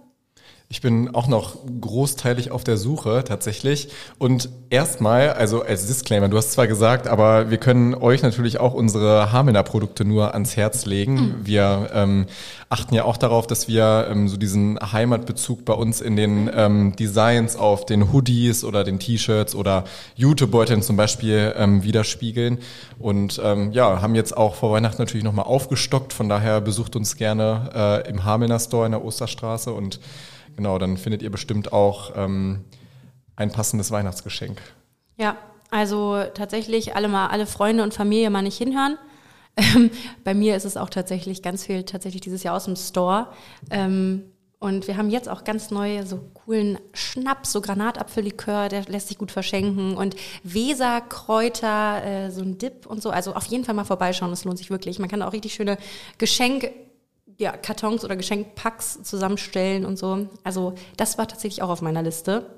Ich 0.71 0.83
bin 0.83 1.15
auch 1.15 1.29
noch 1.29 1.57
großteilig 1.81 2.51
auf 2.51 2.63
der 2.63 2.77
Suche 2.77 3.25
tatsächlich. 3.27 3.89
Und 4.19 4.51
erstmal, 4.69 5.31
also 5.31 5.63
als 5.63 5.87
Disclaimer, 5.87 6.29
du 6.29 6.37
hast 6.37 6.53
zwar 6.53 6.67
gesagt, 6.67 7.09
aber 7.09 7.49
wir 7.49 7.57
können 7.57 7.95
euch 7.95 8.23
natürlich 8.23 8.61
auch 8.61 8.75
unsere 8.75 9.33
Hamelner 9.33 9.63
Produkte 9.63 10.05
nur 10.05 10.35
ans 10.35 10.59
Herz 10.59 10.85
legen. 10.85 11.37
Wir 11.43 11.89
ähm, 11.95 12.27
achten 12.69 12.95
ja 12.95 13.05
auch 13.05 13.17
darauf, 13.17 13.47
dass 13.47 13.67
wir 13.67 14.09
ähm, 14.11 14.29
so 14.29 14.37
diesen 14.37 14.79
Heimatbezug 14.79 15.65
bei 15.65 15.73
uns 15.73 16.03
in 16.03 16.17
den 16.17 16.51
ähm, 16.55 16.95
Designs 16.97 17.57
auf 17.57 17.87
den 17.87 18.13
Hoodies 18.13 18.63
oder 18.63 18.85
den 18.85 18.99
T-Shirts 18.99 19.55
oder 19.55 19.85
Jutebeuteln 20.17 20.83
zum 20.83 20.99
Beispiel 20.99 21.55
ähm, 21.57 21.83
widerspiegeln. 21.83 22.59
Und 22.99 23.41
ähm, 23.43 23.73
ja, 23.73 24.03
haben 24.03 24.15
jetzt 24.15 24.37
auch 24.37 24.55
vor 24.55 24.73
Weihnachten 24.73 25.01
natürlich 25.01 25.25
nochmal 25.25 25.47
aufgestockt. 25.47 26.13
Von 26.13 26.29
daher 26.29 26.61
besucht 26.61 26.95
uns 26.95 27.17
gerne 27.17 27.71
äh, 28.05 28.11
im 28.11 28.25
Hamelner 28.25 28.59
Store 28.59 28.85
in 28.85 28.93
der 28.93 29.03
Osterstraße 29.03 29.73
und 29.73 29.99
Genau, 30.59 30.77
dann 30.77 30.97
findet 30.97 31.23
ihr 31.23 31.31
bestimmt 31.31 31.73
auch 31.73 32.11
ähm, 32.17 32.65
ein 33.37 33.53
passendes 33.53 33.93
Weihnachtsgeschenk. 33.93 34.61
Ja, 35.17 35.37
also 35.71 36.25
tatsächlich 36.35 36.97
alle 36.97 37.07
mal, 37.07 37.29
alle 37.29 37.47
Freunde 37.47 37.85
und 37.85 37.95
Familie 37.95 38.29
mal 38.29 38.43
nicht 38.43 38.59
hinhören. 38.59 38.99
Ähm, 39.57 39.93
bei 40.25 40.35
mir 40.35 40.57
ist 40.57 40.65
es 40.65 40.77
auch 40.77 40.91
tatsächlich 40.91 41.43
ganz 41.43 41.65
viel 41.65 41.85
tatsächlich 41.85 42.23
dieses 42.23 42.43
Jahr 42.43 42.57
aus 42.57 42.65
dem 42.65 42.75
Store. 42.75 43.29
Ähm, 43.71 44.25
Und 44.59 44.89
wir 44.89 44.97
haben 44.97 45.11
jetzt 45.11 45.29
auch 45.29 45.45
ganz 45.45 45.71
neue, 45.71 46.05
so 46.05 46.19
coolen 46.35 46.79
Schnaps, 46.93 47.53
so 47.53 47.61
Granatapfellikör, 47.61 48.69
der 48.69 48.83
lässt 48.87 49.07
sich 49.07 49.19
gut 49.19 49.31
verschenken. 49.31 49.97
Und 49.97 50.17
Weserkräuter, 50.43 52.05
äh, 52.05 52.31
so 52.33 52.43
ein 52.43 52.59
Dip 52.59 52.85
und 52.85 53.01
so. 53.01 53.11
Also 53.11 53.35
auf 53.35 53.45
jeden 53.45 53.65
Fall 53.65 53.77
mal 53.77 53.85
vorbeischauen, 53.85 54.31
das 54.31 54.45
lohnt 54.45 54.59
sich 54.59 54.71
wirklich. 54.71 54.99
Man 54.99 55.09
kann 55.09 55.23
auch 55.23 55.33
richtig 55.33 55.55
schöne 55.55 55.79
Geschenk, 56.19 56.73
ja, 57.39 57.57
Kartons 57.57 58.05
oder 58.05 58.17
Geschenkpacks 58.17 59.03
zusammenstellen 59.05 59.87
und 59.87 59.97
so. 59.97 60.29
Also 60.45 60.75
das 60.97 61.19
war 61.19 61.29
tatsächlich 61.29 61.63
auch 61.63 61.71
auf 61.71 61.83
meiner 61.83 62.03
Liste. 62.03 62.51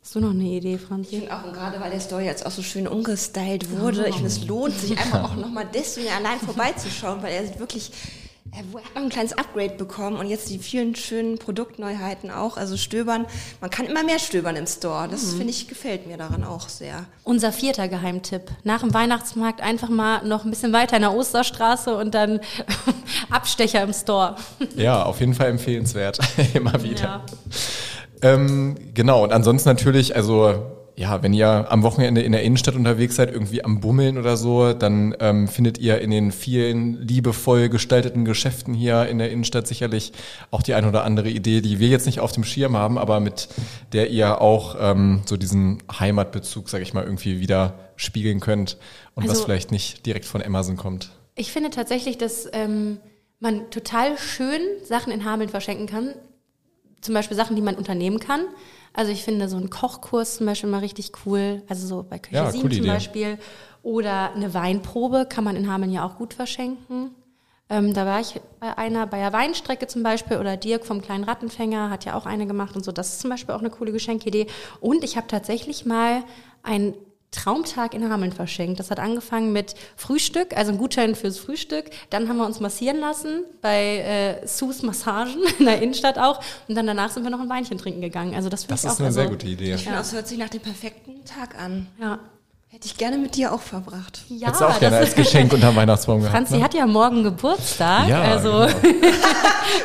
Hast 0.00 0.14
du 0.14 0.20
noch 0.20 0.30
eine 0.30 0.44
Idee, 0.44 0.78
Franz? 0.78 1.08
Ich 1.10 1.18
finde 1.18 1.34
auch, 1.34 1.44
und 1.44 1.54
gerade 1.54 1.80
weil 1.80 1.90
der 1.90 2.00
Store 2.00 2.22
jetzt 2.22 2.46
auch 2.46 2.50
so 2.50 2.62
schön 2.62 2.86
umgestylt 2.86 3.70
wurde, 3.70 4.06
ich 4.06 4.14
finde, 4.14 4.28
es 4.28 4.46
lohnt 4.46 4.78
sich 4.78 4.92
einfach 4.92 5.24
auch 5.24 5.34
nochmal 5.34 5.66
deswegen 5.74 6.08
allein 6.08 6.38
vorbeizuschauen, 6.44 7.22
weil 7.22 7.32
er 7.32 7.46
sieht 7.46 7.58
wirklich, 7.58 7.90
er 8.52 8.58
hat 8.58 8.94
noch 8.94 9.02
ein 9.02 9.08
kleines 9.08 9.32
Upgrade 9.32 9.74
bekommen 9.74 10.16
und 10.16 10.26
jetzt 10.26 10.48
die 10.50 10.58
vielen 10.58 10.94
schönen 10.94 11.38
Produktneuheiten 11.38 12.30
auch, 12.30 12.56
also 12.56 12.76
stöbern. 12.76 13.26
Man 13.60 13.70
kann 13.70 13.86
immer 13.86 14.02
mehr 14.02 14.18
stöbern 14.18 14.56
im 14.56 14.66
Store. 14.66 15.08
Das 15.08 15.34
finde 15.34 15.50
ich, 15.50 15.68
gefällt 15.68 16.06
mir 16.06 16.16
daran 16.16 16.44
auch 16.44 16.68
sehr. 16.68 17.04
Unser 17.24 17.52
vierter 17.52 17.88
Geheimtipp. 17.88 18.42
Nach 18.64 18.80
dem 18.80 18.94
Weihnachtsmarkt 18.94 19.60
einfach 19.60 19.88
mal 19.88 20.24
noch 20.24 20.44
ein 20.44 20.50
bisschen 20.50 20.72
weiter 20.72 20.96
in 20.96 21.02
der 21.02 21.14
Osterstraße 21.14 21.94
und 21.96 22.14
dann 22.14 22.40
Abstecher 23.30 23.82
im 23.82 23.92
Store. 23.92 24.36
Ja, 24.76 25.02
auf 25.02 25.20
jeden 25.20 25.34
Fall 25.34 25.48
empfehlenswert. 25.48 26.18
Immer 26.54 26.82
wieder. 26.82 27.00
Ja. 27.02 27.24
Ähm, 28.22 28.76
genau, 28.94 29.24
und 29.24 29.32
ansonsten 29.32 29.68
natürlich, 29.68 30.14
also 30.14 30.77
ja, 30.98 31.22
wenn 31.22 31.32
ihr 31.32 31.70
am 31.70 31.84
Wochenende 31.84 32.22
in 32.22 32.32
der 32.32 32.42
Innenstadt 32.42 32.74
unterwegs 32.74 33.14
seid, 33.14 33.30
irgendwie 33.30 33.62
am 33.62 33.78
Bummeln 33.78 34.18
oder 34.18 34.36
so, 34.36 34.72
dann 34.72 35.14
ähm, 35.20 35.46
findet 35.46 35.78
ihr 35.78 36.00
in 36.00 36.10
den 36.10 36.32
vielen 36.32 37.00
liebevoll 37.06 37.68
gestalteten 37.68 38.24
Geschäften 38.24 38.74
hier 38.74 39.06
in 39.06 39.18
der 39.18 39.30
Innenstadt 39.30 39.68
sicherlich 39.68 40.12
auch 40.50 40.60
die 40.60 40.74
ein 40.74 40.84
oder 40.84 41.04
andere 41.04 41.30
Idee, 41.30 41.60
die 41.60 41.78
wir 41.78 41.86
jetzt 41.86 42.06
nicht 42.06 42.18
auf 42.18 42.32
dem 42.32 42.42
Schirm 42.42 42.76
haben, 42.76 42.98
aber 42.98 43.20
mit 43.20 43.48
der 43.92 44.10
ihr 44.10 44.40
auch 44.40 44.74
ähm, 44.80 45.22
so 45.24 45.36
diesen 45.36 45.84
Heimatbezug, 45.88 46.68
sage 46.68 46.82
ich 46.82 46.94
mal, 46.94 47.04
irgendwie 47.04 47.38
wieder 47.38 47.74
spiegeln 47.94 48.40
könnt 48.40 48.76
und 49.14 49.22
was 49.22 49.30
Also- 49.30 49.44
vielleicht 49.44 49.70
nicht 49.70 50.04
direkt 50.04 50.24
von 50.24 50.42
Amazon 50.42 50.76
kommt. 50.76 51.10
Ich 51.36 51.52
finde 51.52 51.70
tatsächlich, 51.70 52.18
dass 52.18 52.48
ähm, 52.52 52.98
man 53.38 53.70
total 53.70 54.18
schön 54.18 54.60
Sachen 54.82 55.12
in 55.12 55.24
Hameln 55.24 55.48
verschenken 55.48 55.86
kann. 55.86 56.14
Zum 57.00 57.14
Beispiel 57.14 57.36
Sachen, 57.36 57.56
die 57.56 57.62
man 57.62 57.76
unternehmen 57.76 58.18
kann. 58.18 58.40
Also 58.92 59.12
ich 59.12 59.22
finde 59.22 59.48
so 59.48 59.56
einen 59.56 59.70
Kochkurs 59.70 60.36
zum 60.36 60.46
Beispiel 60.46 60.68
mal 60.70 60.80
richtig 60.80 61.12
cool. 61.24 61.62
Also 61.68 61.86
so 61.86 62.06
bei 62.08 62.18
Küche 62.18 62.36
Ja, 62.36 62.50
7 62.50 62.62
coole 62.62 62.74
zum 62.74 62.84
Idee. 62.84 62.92
Beispiel. 62.92 63.38
Oder 63.82 64.32
eine 64.34 64.52
Weinprobe 64.54 65.26
kann 65.28 65.44
man 65.44 65.56
in 65.56 65.70
Hameln 65.70 65.92
ja 65.92 66.04
auch 66.04 66.16
gut 66.16 66.34
verschenken. 66.34 67.12
Ähm, 67.70 67.92
da 67.92 68.06
war 68.06 68.20
ich 68.20 68.40
bei 68.60 68.76
einer, 68.78 69.06
bei 69.06 69.18
der 69.18 69.32
Weinstrecke 69.32 69.86
zum 69.86 70.02
Beispiel, 70.02 70.38
oder 70.38 70.56
Dirk 70.56 70.86
vom 70.86 71.02
kleinen 71.02 71.24
Rattenfänger 71.24 71.90
hat 71.90 72.04
ja 72.06 72.14
auch 72.14 72.24
eine 72.26 72.46
gemacht 72.46 72.74
und 72.74 72.84
so. 72.84 72.92
Das 72.92 73.10
ist 73.10 73.20
zum 73.20 73.30
Beispiel 73.30 73.54
auch 73.54 73.60
eine 73.60 73.70
coole 73.70 73.92
Geschenkidee. 73.92 74.46
Und 74.80 75.04
ich 75.04 75.16
habe 75.16 75.26
tatsächlich 75.26 75.84
mal 75.84 76.24
ein 76.62 76.94
Traumtag 77.30 77.94
in 77.94 78.10
Hameln 78.10 78.32
verschenkt. 78.32 78.80
Das 78.80 78.90
hat 78.90 78.98
angefangen 78.98 79.52
mit 79.52 79.74
Frühstück, 79.96 80.56
also 80.56 80.72
ein 80.72 80.78
Gutschein 80.78 81.14
fürs 81.14 81.38
Frühstück. 81.38 81.86
Dann 82.10 82.28
haben 82.28 82.38
wir 82.38 82.46
uns 82.46 82.60
massieren 82.60 83.00
lassen 83.00 83.44
bei 83.60 84.38
äh, 84.42 84.46
Sus 84.46 84.82
Massagen 84.82 85.36
in 85.58 85.66
der 85.66 85.82
Innenstadt 85.82 86.18
auch. 86.18 86.40
Und 86.68 86.74
dann 86.74 86.86
danach 86.86 87.10
sind 87.10 87.24
wir 87.24 87.30
noch 87.30 87.40
ein 87.40 87.48
Weinchen 87.48 87.76
trinken 87.78 88.00
gegangen. 88.00 88.34
Also 88.34 88.48
das 88.48 88.64
finde 88.64 88.74
Das 88.74 88.84
ich 88.84 88.88
auch 88.88 88.92
ist 88.94 89.00
eine 89.00 89.06
also, 89.08 89.20
sehr 89.20 89.28
gute 89.28 89.46
Idee. 89.46 89.74
Ich 89.74 89.82
finde, 89.82 89.98
das 89.98 90.12
hört 90.12 90.26
sich 90.26 90.38
nach 90.38 90.48
dem 90.48 90.60
perfekten 90.62 91.24
Tag 91.24 91.58
an. 91.60 91.86
Ja. 92.00 92.18
Hätte 92.70 92.86
ich 92.86 92.98
gerne 92.98 93.16
mit 93.16 93.34
dir 93.34 93.50
auch 93.52 93.62
verbracht. 93.62 94.20
Ja, 94.28 94.48
Hättest 94.48 94.60
du 94.60 94.66
auch 94.66 94.78
gerne 94.78 94.98
das- 95.00 95.06
als 95.08 95.14
Geschenk 95.16 95.52
unterm 95.54 95.74
Weihnachtsbaum 95.74 96.20
gehabt. 96.20 96.34
Franzi 96.36 96.58
ne? 96.58 96.62
hat 96.64 96.74
ja 96.74 96.86
morgen 96.86 97.22
Geburtstag, 97.22 98.06
ja, 98.08 98.20
also 98.22 98.50
genau. 98.82 98.96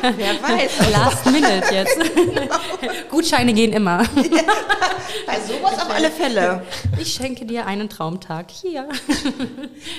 Wer 0.18 0.44
weiß. 0.44 0.92
last 0.92 1.26
minute 1.28 1.74
jetzt. 1.74 1.98
Gutscheine 3.10 3.54
gehen 3.54 3.72
immer. 3.72 4.00
Bei 4.16 5.40
sowas 5.40 5.80
auf 5.80 5.90
alle 5.96 6.12
Fälle. 6.12 6.64
Ich 7.00 7.14
schenke 7.14 7.46
dir 7.46 7.66
einen 7.66 7.88
Traumtag. 7.90 8.52
Hier. 8.52 8.90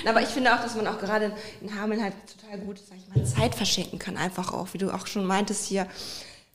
Aber 0.07 0.21
ich 0.21 0.27
finde 0.29 0.53
auch, 0.53 0.61
dass 0.61 0.75
man 0.75 0.85
auch 0.87 0.99
gerade 0.99 1.31
in 1.61 1.75
Hameln 1.79 2.03
halt 2.03 2.13
total 2.39 2.59
gut, 2.59 2.77
sag 2.87 2.97
ich 2.97 3.15
mal, 3.15 3.25
Zeit 3.25 3.55
verschenken 3.55 3.97
kann. 3.97 4.15
Einfach 4.15 4.53
auch, 4.53 4.67
wie 4.73 4.77
du 4.77 4.91
auch 4.91 5.07
schon 5.07 5.25
meintest 5.25 5.65
hier, 5.65 5.87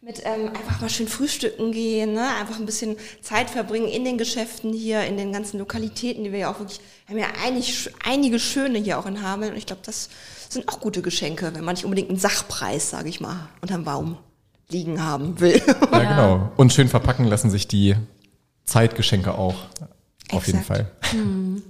mit 0.02 0.22
ähm, 0.24 0.48
einfach 0.48 0.80
mal 0.80 0.88
schön 0.88 1.08
frühstücken 1.08 1.72
gehen, 1.72 2.14
ne? 2.14 2.26
einfach 2.40 2.58
ein 2.58 2.64
bisschen 2.64 2.96
Zeit 3.20 3.50
verbringen 3.50 3.86
in 3.86 4.04
den 4.04 4.16
Geschäften 4.16 4.72
hier, 4.72 5.04
in 5.04 5.18
den 5.18 5.30
ganzen 5.30 5.58
Lokalitäten, 5.58 6.24
die 6.24 6.32
wir 6.32 6.38
ja 6.38 6.50
auch 6.50 6.58
wirklich, 6.58 6.80
haben 7.06 7.18
ja 7.18 7.26
einig, 7.44 7.90
einige 8.02 8.38
schöne 8.38 8.78
hier 8.78 8.98
auch 8.98 9.04
in 9.04 9.22
Hameln. 9.22 9.52
Und 9.52 9.58
ich 9.58 9.66
glaube, 9.66 9.82
das 9.84 10.08
sind 10.48 10.68
auch 10.68 10.80
gute 10.80 11.02
Geschenke, 11.02 11.54
wenn 11.54 11.64
man 11.64 11.74
nicht 11.74 11.84
unbedingt 11.84 12.08
einen 12.08 12.18
Sachpreis, 12.18 12.88
sage 12.88 13.10
ich 13.10 13.20
mal, 13.20 13.48
unterm 13.60 13.84
Baum 13.84 14.16
liegen 14.70 15.02
haben 15.02 15.38
will. 15.38 15.60
Ja, 15.66 15.98
genau. 15.98 16.52
Und 16.56 16.72
schön 16.72 16.88
verpacken 16.88 17.26
lassen 17.26 17.50
sich 17.50 17.68
die 17.68 17.94
Zeitgeschenke 18.64 19.34
auch. 19.34 19.56
Auf 20.32 20.46
jeden. 20.46 20.62
Fall. 20.62 20.86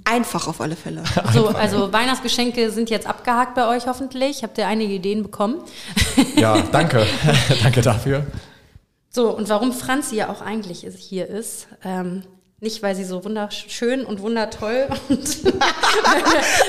Einfach 0.05 0.47
auf 0.47 0.61
alle 0.61 0.77
Fälle. 0.77 1.03
So, 1.33 1.49
also 1.49 1.93
Weihnachtsgeschenke 1.93 2.71
sind 2.71 2.91
jetzt 2.91 3.07
abgehakt 3.07 3.55
bei 3.55 3.67
euch 3.69 3.87
hoffentlich. 3.87 4.43
Habt 4.43 4.59
ihr 4.59 4.67
einige 4.67 4.93
Ideen 4.93 5.23
bekommen? 5.23 5.63
Ja, 6.37 6.61
danke. 6.71 7.07
danke 7.63 7.81
dafür. 7.81 8.27
So, 9.09 9.35
und 9.35 9.49
warum 9.49 9.73
Franzi 9.73 10.17
ja 10.17 10.29
auch 10.29 10.41
eigentlich 10.43 10.85
ist- 10.85 10.99
hier 10.99 11.27
ist, 11.27 11.69
ähm, 11.85 12.23
nicht 12.61 12.83
weil 12.83 12.95
sie 12.95 13.05
so 13.05 13.25
wunderschön 13.25 14.05
und 14.05 14.21
wundertoll 14.21 14.87
und 15.09 15.45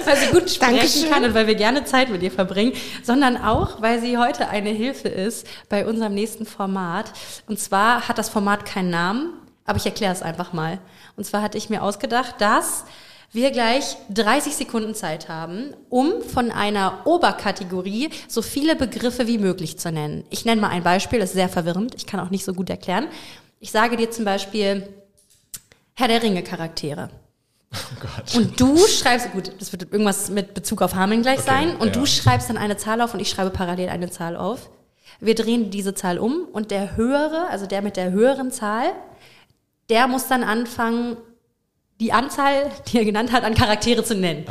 weil 0.05 0.17
sie 0.17 0.27
gut 0.31 0.49
sprechen 0.49 0.75
Dankeschön. 0.77 1.09
kann 1.11 1.23
und 1.25 1.33
weil 1.33 1.47
wir 1.47 1.55
gerne 1.55 1.83
Zeit 1.83 2.09
mit 2.09 2.23
ihr 2.23 2.31
verbringen, 2.31 2.71
sondern 3.03 3.35
auch, 3.37 3.81
weil 3.81 3.99
sie 3.99 4.17
heute 4.17 4.47
eine 4.47 4.69
Hilfe 4.69 5.09
ist 5.09 5.45
bei 5.67 5.85
unserem 5.85 6.13
nächsten 6.13 6.45
Format. 6.45 7.11
Und 7.47 7.59
zwar 7.59 8.07
hat 8.07 8.17
das 8.17 8.29
Format 8.29 8.65
keinen 8.65 8.89
Namen, 8.89 9.33
aber 9.65 9.77
ich 9.77 9.85
erkläre 9.85 10.13
es 10.13 10.21
einfach 10.21 10.53
mal. 10.53 10.79
Und 11.21 11.25
zwar 11.25 11.43
hatte 11.43 11.59
ich 11.59 11.69
mir 11.69 11.83
ausgedacht, 11.83 12.41
dass 12.41 12.83
wir 13.31 13.51
gleich 13.51 13.95
30 14.09 14.55
Sekunden 14.55 14.95
Zeit 14.95 15.29
haben, 15.29 15.75
um 15.87 16.23
von 16.23 16.49
einer 16.49 17.05
Oberkategorie 17.05 18.09
so 18.27 18.41
viele 18.41 18.75
Begriffe 18.75 19.27
wie 19.27 19.37
möglich 19.37 19.77
zu 19.77 19.91
nennen. 19.91 20.23
Ich 20.31 20.45
nenne 20.45 20.59
mal 20.59 20.69
ein 20.69 20.81
Beispiel, 20.81 21.19
das 21.19 21.29
ist 21.29 21.35
sehr 21.35 21.47
verwirrend, 21.47 21.93
ich 21.93 22.07
kann 22.07 22.19
auch 22.19 22.31
nicht 22.31 22.43
so 22.43 22.55
gut 22.55 22.71
erklären. 22.71 23.05
Ich 23.59 23.69
sage 23.69 23.97
dir 23.97 24.09
zum 24.09 24.25
Beispiel 24.25 24.89
Herr 25.93 26.07
der 26.07 26.23
Ringe 26.23 26.41
Charaktere. 26.41 27.11
Oh 27.71 27.77
Gott. 27.99 28.35
Und 28.35 28.59
du 28.59 28.75
schreibst, 28.87 29.31
gut, 29.31 29.51
das 29.59 29.71
wird 29.71 29.83
irgendwas 29.91 30.31
mit 30.31 30.55
Bezug 30.55 30.81
auf 30.81 30.95
Hameln 30.95 31.21
gleich 31.21 31.41
Okay, 31.41 31.51
sein, 31.51 31.75
und 31.75 31.89
ja. 31.89 32.01
du 32.01 32.07
schreibst 32.07 32.49
dann 32.49 32.57
eine 32.57 32.77
Zahl 32.77 32.99
auf 32.99 33.13
und 33.13 33.19
ich 33.19 33.29
schreibe 33.29 33.51
parallel 33.51 33.89
eine 33.89 34.09
Zahl 34.09 34.35
auf. 34.35 34.71
Wir 35.19 35.35
drehen 35.35 35.69
diese 35.69 35.93
Zahl 35.93 36.17
um 36.17 36.45
und 36.51 36.71
der 36.71 36.97
höhere, 36.97 37.45
also 37.51 37.67
der 37.67 37.83
mit 37.83 37.95
der 37.95 38.09
höheren 38.09 38.49
Zahl, 38.49 38.91
der 39.91 40.07
muss 40.07 40.27
dann 40.27 40.43
anfangen, 40.43 41.17
die 41.99 42.11
Anzahl, 42.13 42.71
die 42.87 42.97
er 42.97 43.05
genannt 43.05 43.31
hat, 43.31 43.43
an 43.43 43.53
Charaktere 43.53 44.03
zu 44.03 44.15
nennen. 44.15 44.45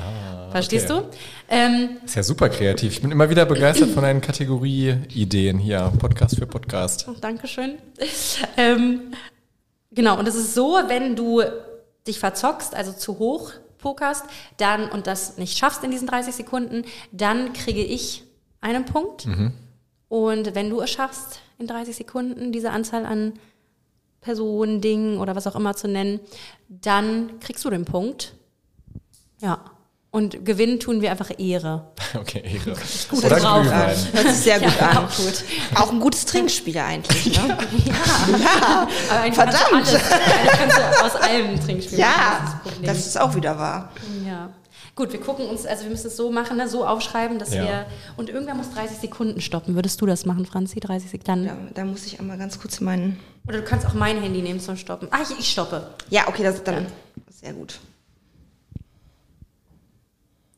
Verstehst 0.53 0.91
Ah, 0.91 0.99
okay. 0.99 1.07
du? 1.11 1.17
Ähm, 1.55 1.89
Ist 2.05 2.15
ja 2.17 2.23
super 2.23 2.49
kreativ. 2.49 2.93
Ich 2.93 3.01
bin 3.03 3.11
immer 3.11 3.29
wieder 3.31 3.47
begeistert 3.47 3.91
von 3.91 4.03
deinen 4.03 4.21
Kategorie-Ideen 4.21 5.59
hier. 5.59 5.93
Podcast 5.99 6.37
für 6.37 6.47
Podcast. 6.47 7.09
Dankeschön. 7.21 7.79
Ähm, 8.57 9.13
genau, 9.91 10.19
und 10.19 10.29
es 10.29 10.35
ist 10.35 10.55
so, 10.55 10.79
wenn 10.89 11.17
du 11.17 11.43
dich 12.07 12.19
verzockst, 12.19 12.75
also 12.75 12.93
zu 12.93 13.19
hoch 13.19 13.53
pokerst, 13.79 14.25
dann 14.59 14.89
und 14.91 15.07
das 15.07 15.39
nicht 15.39 15.57
schaffst 15.57 15.83
in 15.85 15.91
diesen 15.91 16.07
30 16.07 16.35
Sekunden, 16.35 16.85
dann 17.13 17.53
kriege 17.53 17.83
ich 17.83 18.25
einen 18.61 18.85
Punkt. 18.85 19.27
Und 20.09 20.55
wenn 20.55 20.69
du 20.71 20.81
es 20.81 20.91
schaffst, 20.91 21.41
in 21.59 21.67
30 21.67 21.97
Sekunden 21.97 22.53
diese 22.53 22.71
Anzahl 22.71 23.07
an 23.07 23.35
Personen, 24.21 24.81
Dingen 24.81 25.19
oder 25.19 25.35
was 25.37 25.47
auch 25.47 25.57
immer 25.57 25.75
zu 25.77 25.89
nennen, 25.89 26.21
dann 26.69 27.41
kriegst 27.41 27.65
du 27.65 27.71
den 27.71 27.85
Punkt. 27.85 28.35
Ja. 29.41 29.59
Und 30.13 30.45
gewinnen 30.45 30.81
tun 30.81 31.03
wir 31.03 31.11
einfach 31.13 31.31
Ehre. 31.39 31.87
Okay, 32.19 32.43
Ehre. 32.45 32.77
Gut 33.09 33.25
Oder 33.25 33.39
drauf. 33.39 33.63
Glühwein. 33.63 33.97
Hört 34.13 34.27
sich 34.27 34.37
sehr 34.39 34.59
gut 34.61 34.73
Ja, 34.81 34.89
an. 34.89 34.97
auch 34.99 35.17
gut. 35.17 35.45
Auch 35.77 35.93
ein 35.93 36.01
gutes 36.01 36.27
Trinkspiel 36.27 36.77
eigentlich. 36.79 37.37
Ne? 37.41 37.57
Aber 39.11 39.21
eigentlich 39.21 39.35
Verdammt. 39.37 39.65
Kannst 39.71 39.93
du 39.93 39.97
alles, 39.97 40.11
eigentlich 40.13 40.59
kannst 40.59 40.77
du 40.77 41.05
aus 41.05 41.15
allem 41.15 41.61
Trinkspiel 41.61 41.99
machen. 42.01 42.11
Ja, 42.11 42.61
das 42.65 42.73
ist 42.75 42.83
das 42.83 42.97
das 42.97 43.07
ist 43.07 43.21
auch 43.21 43.35
wieder 43.37 43.57
wahr. 43.57 43.91
Ja. 44.27 44.51
Gut, 45.01 45.15
wir 45.15 45.21
gucken 45.21 45.47
uns, 45.47 45.65
also 45.65 45.85
wir 45.85 45.91
müssen 45.91 46.09
es 46.09 46.17
so 46.19 46.31
machen, 46.31 46.59
ne, 46.59 46.69
so 46.69 46.87
aufschreiben, 46.87 47.39
dass 47.39 47.55
Ja. 47.55 47.63
wir. 47.63 47.87
Und 48.19 48.29
irgendwer 48.29 48.55
muss 48.55 48.71
30 48.75 48.99
Sekunden 48.99 49.41
stoppen. 49.41 49.75
Würdest 49.75 49.99
du 50.03 50.05
das 50.05 50.27
machen, 50.27 50.45
Franzi? 50.45 50.79
30 50.79 51.11
Sekunden? 51.11 51.47
Da, 51.47 51.57
da 51.73 51.85
muss 51.87 52.05
ich 52.05 52.21
einmal 52.21 52.37
ganz 52.37 52.61
kurz 52.61 52.83
meinen. 52.83 53.19
Oder 53.49 53.61
du 53.61 53.65
kannst 53.65 53.87
auch 53.87 53.95
mein 53.95 54.21
Handy 54.21 54.43
nehmen 54.43 54.61
zum 54.61 54.77
Stoppen. 54.77 55.09
Ah, 55.11 55.21
ich, 55.23 55.39
ich 55.39 55.51
stoppe. 55.51 55.95
Ja, 56.11 56.29
okay, 56.29 56.43
das 56.43 56.57
ist 56.57 56.69
dann 56.69 56.87
sehr 57.31 57.55
gut. 57.55 57.81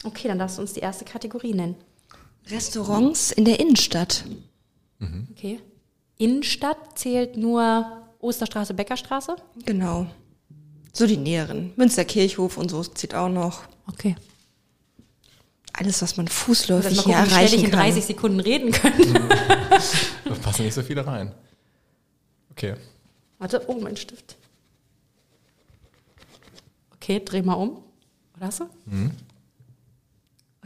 Okay, 0.03 0.27
dann 0.27 0.41
darfst 0.41 0.59
du 0.59 0.63
uns 0.63 0.73
die 0.73 0.81
erste 0.81 1.05
Kategorie 1.05 1.55
nennen. 1.55 1.77
Restaurants 2.51 3.31
in 3.31 3.45
der 3.45 3.61
Innenstadt. 3.61 4.25
Okay. 5.31 5.61
Innenstadt 6.19 6.99
zählt 6.99 7.37
nur 7.37 7.87
Osterstraße, 8.19 8.75
Beckerstraße? 8.75 9.37
Genau. 9.65 10.07
So 10.93 11.07
die 11.07 11.17
näheren. 11.17 11.73
Münsterkirchhof 11.77 12.57
und 12.57 12.73
so 12.73 12.83
zählt 12.83 13.15
auch 13.15 13.29
noch. 13.29 13.63
Okay. 13.89 14.17
Alles, 15.75 16.03
was 16.03 16.17
man 16.17 16.29
fußläufig 16.29 16.97
wir 16.97 17.03
hier 17.05 17.15
gucken, 17.15 17.31
schnell 17.31 17.45
ich 17.47 17.53
erreichen 17.53 17.65
in 17.65 17.71
kann. 17.71 17.81
30 17.81 18.05
Sekunden 18.05 18.41
reden 18.41 18.73
können. 18.73 19.29
Da 20.25 20.35
passen 20.35 20.65
nicht 20.65 20.75
so 20.75 20.83
viele 20.83 21.05
rein. 21.07 21.33
Okay. 22.53 22.75
Warte, 23.39 23.63
oh, 23.67 23.75
mein 23.81 23.97
Stift. 23.97 24.37
Okay, 26.95 27.21
dreh 27.25 27.43
mal 27.43 27.55
um. 27.55 27.83
Oder 28.37 28.47
hast 28.47 28.61
du? 28.61 28.69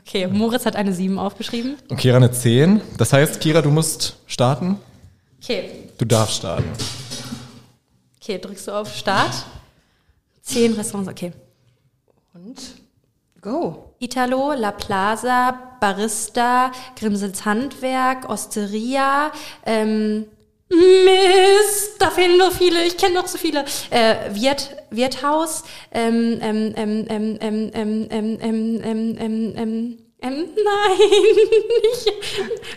Okay, 0.01 0.27
Moritz 0.27 0.67
hat 0.67 0.77
eine 0.77 0.93
7 0.93 1.19
aufgeschrieben. 1.19 1.77
Und 1.89 1.97
Kira 1.97 2.17
eine 2.17 2.31
10. 2.31 2.81
Das 2.99 3.13
heißt, 3.13 3.41
Kira, 3.41 3.63
du 3.63 3.71
musst 3.71 4.17
starten. 4.27 4.79
Okay, 5.43 5.71
Du 5.99 6.05
darfst 6.05 6.37
starten. 6.37 6.69
okay, 8.21 8.39
drückst 8.39 8.69
du 8.69 8.73
auf 8.73 8.95
Start. 8.95 9.47
10 10.43 10.75
Restaurants, 10.75 11.09
okay. 11.11 11.33
Und 12.35 12.59
go. 13.40 13.95
Italo, 13.99 14.52
La 14.52 14.73
Plaza, 14.73 15.76
Barista, 15.81 16.73
Grimsels 16.99 17.45
Handwerk, 17.45 18.28
Osteria, 18.28 19.33
ähm, 19.64 20.26
Mist, 20.69 21.95
da 22.00 22.11
fehlen 22.11 22.38
noch 22.38 22.50
viele, 22.50 22.85
ich 22.85 22.97
kenne 22.97 23.14
noch 23.14 23.28
so 23.28 23.38
viele. 23.38 23.64
Äh, 23.90 24.35
Wirt, 24.35 24.76
Wirthaus, 24.90 25.62
ähm, 25.93 26.38
ähm, 26.43 26.75
ähm, 26.76 27.07
ähm, 27.09 27.38
ähm, 27.40 27.71
ähm, 27.73 28.09
ähm, 28.11 28.38
ähm, 28.40 28.81
ähm, 28.83 29.16
ähm, 29.19 29.55
ähm, 29.57 29.99
ähm, 30.23 30.49
nein. 30.64 30.99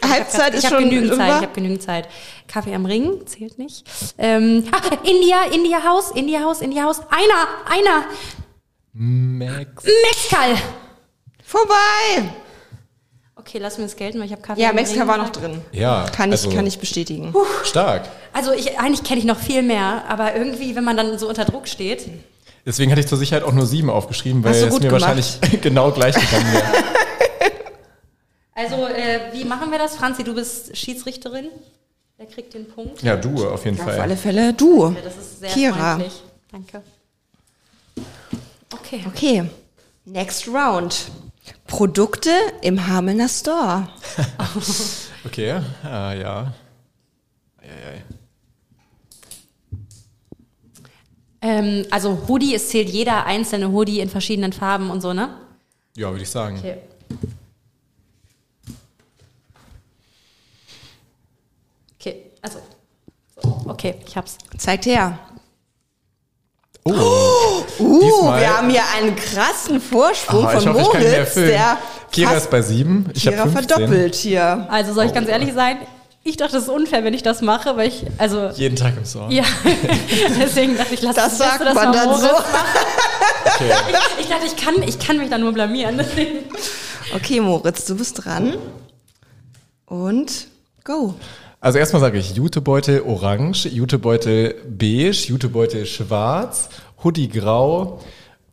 Ich, 0.02 0.10
Halbzeit 0.10 0.54
ich 0.54 0.60
ist 0.60 0.66
habe 0.66 0.82
schon 0.82 0.90
genügend 0.90 1.16
Zeit, 1.16 1.30
ich 1.30 1.42
habe 1.42 1.54
genügend 1.54 1.82
Zeit. 1.82 2.08
Kaffee 2.48 2.76
am 2.76 2.86
Ring 2.86 3.26
zählt 3.26 3.58
nicht. 3.58 3.86
Ähm, 4.18 4.66
ah, 4.72 4.96
India, 5.04 5.46
India 5.52 5.84
Haus, 5.84 6.12
India 6.12 6.42
Haus, 6.42 6.62
India 6.62 6.84
Haus. 6.84 7.00
Einer, 7.10 7.48
einer. 7.66 8.06
Max. 8.94 9.84
Mexikal. 9.84 10.56
Vorbei. 11.44 12.30
Okay, 13.36 13.58
lass 13.60 13.78
mir 13.78 13.86
das 13.86 13.96
gelten, 13.96 14.20
weil 14.20 14.26
ich 14.26 14.32
habe 14.32 14.42
Kaffee 14.42 14.62
Ja, 14.62 14.70
Ring 14.72 15.08
war 15.08 15.18
noch 15.18 15.30
drin. 15.30 15.62
Ja. 15.72 16.06
Kann 16.16 16.30
ich, 16.32 16.44
also, 16.44 16.56
kann 16.56 16.68
ich 16.68 16.78
bestätigen. 16.80 17.34
Stark. 17.64 18.08
Also 18.34 18.52
ich, 18.52 18.78
eigentlich 18.80 19.04
kenne 19.04 19.20
ich 19.20 19.26
noch 19.26 19.40
viel 19.40 19.62
mehr, 19.64 20.04
aber 20.08 20.36
irgendwie, 20.36 20.76
wenn 20.76 20.84
man 20.84 20.98
dann 20.98 21.18
so 21.18 21.28
unter 21.30 21.46
Druck 21.46 21.68
steht. 21.68 22.08
Deswegen 22.66 22.92
hatte 22.92 23.02
ich 23.02 23.08
zur 23.08 23.18
Sicherheit 23.18 23.44
auch 23.44 23.54
nur 23.54 23.66
sieben 23.66 23.90
aufgeschrieben, 23.90 24.44
weil 24.44 24.54
es 24.54 24.62
mir 24.74 24.80
gemacht. 24.80 24.92
wahrscheinlich 25.02 25.40
genau 25.62 25.92
gleich 25.92 26.16
gegangen 26.16 26.54
wäre. 26.54 26.66
Also, 28.56 28.88
äh, 28.88 29.32
wie 29.32 29.46
machen 29.46 29.72
wir 29.72 29.78
das? 29.80 29.96
Franzi, 29.96 30.22
du 30.26 30.36
bist 30.36 30.76
Schiedsrichterin. 30.76 31.48
Wer 32.18 32.26
kriegt 32.26 32.54
den 32.54 32.68
Punkt? 32.68 33.02
Ja, 33.02 33.16
du 33.16 33.48
auf 33.48 33.64
jeden 33.64 33.80
Auf 33.80 33.86
Fall. 33.86 34.02
alle 34.02 34.18
Fälle 34.18 34.52
du. 34.52 34.88
Ja, 34.88 34.96
das 35.02 35.16
ist 35.16 35.40
sehr 35.40 35.50
Kira. 35.50 35.96
freundlich. 35.96 36.22
Danke. 36.52 36.84
Okay. 38.74 39.04
Okay. 39.08 39.50
Next 40.06 40.48
round. 40.48 41.12
Produkte 41.68 42.32
im 42.62 42.88
Hamelner 42.88 43.30
Store. 43.30 43.88
Okay, 45.26 45.62
ah, 45.84 46.14
ja. 46.14 46.54
Eieiei. 47.62 48.04
Ähm, 51.42 51.86
also 51.92 52.28
Hoodie, 52.28 52.56
es 52.56 52.70
zählt 52.70 52.90
jeder 52.90 53.26
einzelne 53.26 53.70
Hoodie 53.70 54.00
in 54.00 54.10
verschiedenen 54.10 54.54
Farben 54.54 54.90
und 54.90 55.02
so, 55.02 55.14
ne? 55.14 55.36
Ja, 55.98 56.10
würde 56.10 56.24
ich 56.24 56.30
sagen. 56.30 56.58
Okay. 56.58 56.78
Okay, 62.00 62.32
also. 62.42 62.60
So, 63.42 63.62
okay, 63.68 63.96
ich 64.06 64.16
hab's. 64.16 64.38
Zeigt 64.58 64.86
her. 64.86 65.20
Oh, 66.94 67.64
Uh, 67.80 68.00
Diesmal- 68.02 68.42
wir 68.42 68.58
haben 68.58 68.70
hier 68.70 68.82
einen 68.98 69.16
krassen 69.16 69.80
Vorsprung 69.80 70.44
ich 70.46 70.64
von 70.64 70.74
hoffe, 70.74 70.98
ich 70.98 71.04
Moritz, 71.04 71.34
der 71.36 71.78
Kira 72.12 72.34
ist 72.34 72.50
bei 72.50 72.62
sieben, 72.62 73.06
ich 73.14 73.26
habe 73.26 73.38
Kira 73.38 73.48
15. 73.50 73.68
verdoppelt 73.68 74.16
hier. 74.16 74.68
Also 74.70 74.94
soll 74.94 75.06
ich 75.06 75.14
ganz 75.14 75.30
ehrlich 75.30 75.54
sein? 75.54 75.78
Ich 76.24 76.36
dachte, 76.36 76.54
das 76.54 76.64
ist 76.64 76.70
unfair, 76.70 77.04
wenn 77.06 77.14
ich 77.14 77.24
das 77.24 77.42
mache, 77.42 77.78
weil 77.78 77.88
ich, 77.88 78.06
also, 78.18 78.50
Jeden 78.50 78.76
Tag 78.76 78.98
im 78.98 79.06
Store. 79.06 79.32
ja, 79.32 79.44
deswegen 80.40 80.76
dachte 80.78 80.94
ich, 80.94 81.02
lass 81.02 81.16
Das 81.16 81.26
lass 81.26 81.38
sagt 81.38 81.62
du 81.62 81.66
das 81.66 81.74
man 81.76 81.86
mal 81.90 81.94
dann 81.94 82.10
Moritz 82.10 82.22
so. 82.24 82.36
Okay. 83.46 83.72
Ich 84.20 84.28
dachte, 84.28 84.46
ich 84.46 84.56
kann, 84.58 84.84
ich 84.84 85.00
kann 85.00 85.18
mich 85.18 85.30
da 85.30 85.38
nur 85.38 85.54
blamieren. 85.54 85.98
Deswegen. 85.98 86.40
Okay, 87.16 87.40
Moritz, 87.40 87.86
du 87.86 87.96
bist 87.96 88.26
dran. 88.26 88.58
Und 89.86 90.48
go. 90.84 91.16
Also 91.62 91.78
erstmal 91.78 92.00
sage 92.00 92.18
ich 92.18 92.36
Jutebeutel 92.36 93.02
orange, 93.02 93.68
Jutebeutel 93.68 94.56
beige, 94.66 95.28
Jutebeutel 95.28 95.86
schwarz, 95.86 96.70
Hoodie 97.04 97.28
grau, 97.28 98.00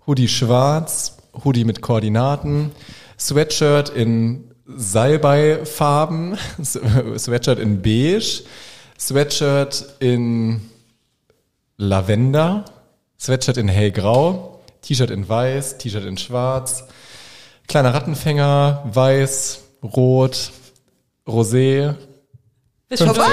Hoodie 0.06 0.26
schwarz, 0.26 1.18
Hoodie 1.44 1.64
mit 1.64 1.82
Koordinaten, 1.82 2.72
Sweatshirt 3.16 3.90
in 3.90 4.50
Salbeifarben, 4.66 6.36
Sweatshirt 6.62 7.60
in 7.60 7.80
beige, 7.80 8.42
Sweatshirt 8.98 9.94
in 10.00 10.62
Lavender, 11.76 12.64
Sweatshirt 13.20 13.56
in 13.56 13.68
hellgrau, 13.68 14.64
T-Shirt 14.82 15.12
in 15.12 15.28
weiß, 15.28 15.78
T-Shirt 15.78 16.04
in 16.04 16.18
schwarz, 16.18 16.88
kleiner 17.68 17.94
Rattenfänger, 17.94 18.82
weiß, 18.92 19.62
rot, 19.84 20.50
rosé, 21.24 21.94
Bist 22.88 23.02
Vorbei. 23.02 23.24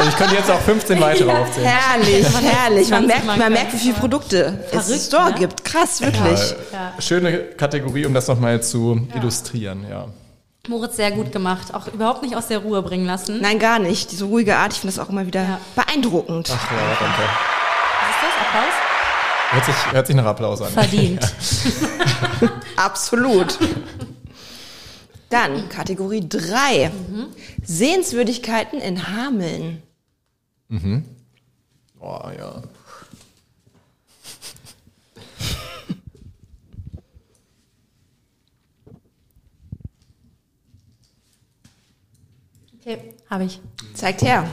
Und 0.00 0.08
ich 0.08 0.16
könnte 0.16 0.34
jetzt 0.34 0.50
auch 0.50 0.60
15 0.60 1.00
weitere 1.00 1.30
aufzählen. 1.30 1.68
Herrlich, 1.68 2.26
herrlich. 2.42 2.90
Man 2.90 3.06
20 3.06 3.24
merkt, 3.24 3.38
man 3.38 3.52
merkt, 3.52 3.72
wie 3.74 3.78
viele 3.78 3.94
Produkte 3.94 4.64
es 4.72 4.90
im 4.90 4.98
Store 4.98 5.30
ne? 5.30 5.38
gibt. 5.38 5.64
Krass, 5.64 6.00
wirklich. 6.00 6.40
Ja. 6.72 6.94
Schöne 6.98 7.38
Kategorie, 7.38 8.06
um 8.06 8.12
das 8.12 8.26
nochmal 8.26 8.60
zu 8.60 9.06
illustrieren, 9.14 9.86
ja. 9.88 10.06
Moritz 10.66 10.96
sehr 10.96 11.12
gut 11.12 11.30
gemacht. 11.30 11.72
Auch 11.74 11.86
überhaupt 11.86 12.24
nicht 12.24 12.34
aus 12.34 12.48
der 12.48 12.58
Ruhe 12.58 12.82
bringen 12.82 13.06
lassen. 13.06 13.40
Nein, 13.40 13.60
gar 13.60 13.78
nicht. 13.78 14.10
Diese 14.10 14.24
ruhige 14.24 14.56
Art, 14.56 14.72
ich 14.72 14.80
finde 14.80 14.96
das 14.96 15.04
auch 15.04 15.10
immer 15.10 15.26
wieder 15.26 15.42
Ja. 15.42 15.60
beeindruckend. 15.76 16.50
Ach 16.52 16.70
ja, 16.72 16.78
danke. 16.98 17.22
Was 18.00 18.10
ist 18.10 18.22
das? 18.22 18.46
Applaus? 18.48 18.74
Hört 19.50 19.64
sich, 19.64 19.92
hört 19.92 20.06
sich 20.08 20.16
nach 20.16 20.24
Applaus 20.24 20.60
an. 20.60 20.72
Verdient. 20.72 21.20
Absolut. 22.76 23.58
Dann 25.34 25.68
Kategorie 25.68 26.24
3. 26.28 26.90
Mhm. 26.90 27.26
Sehenswürdigkeiten 27.60 28.80
in 28.80 29.08
Hameln. 29.08 29.82
Mhm. 30.68 31.04
Oh 31.98 32.30
ja. 32.38 32.62
Okay, 42.78 43.14
habe 43.28 43.42
ich. 43.46 43.60
Zeigt 43.94 44.22
her. 44.22 44.48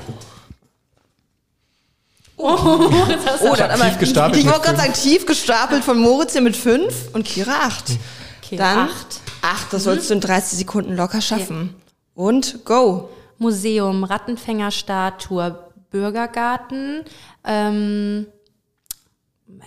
Oh, 2.37 2.55
das 3.07 3.25
hast 3.27 3.43
du 3.43 3.51
oh, 3.51 3.55
dann 3.55 3.69
aber 3.69 3.87
gestapelt. 3.99 4.41
Ich 4.41 4.47
wollte 4.47 4.61
gerade 4.61 4.77
sagen, 4.79 4.93
tief 4.93 5.27
gestapelt 5.27 5.83
von 5.83 5.99
Moritz 5.99 6.31
hier 6.31 6.41
mit 6.41 6.57
5 6.57 7.13
und 7.13 7.23
Kira 7.23 7.67
8. 7.67 7.83
Okay, 8.41 8.57
dann 8.57 8.89
8. 8.89 9.21
Ach, 9.41 9.69
das 9.69 9.81
mhm. 9.81 9.85
sollst 9.85 10.09
du 10.09 10.13
in 10.15 10.21
30 10.21 10.59
Sekunden 10.59 10.95
locker 10.95 11.21
schaffen. 11.21 11.75
Okay. 11.75 11.83
Und 12.13 12.65
go. 12.65 13.09
Museum, 13.37 14.03
Rattenfängerstatue, 14.03 15.57
Bürgergarten, 15.89 17.03
ähm, 17.43 18.27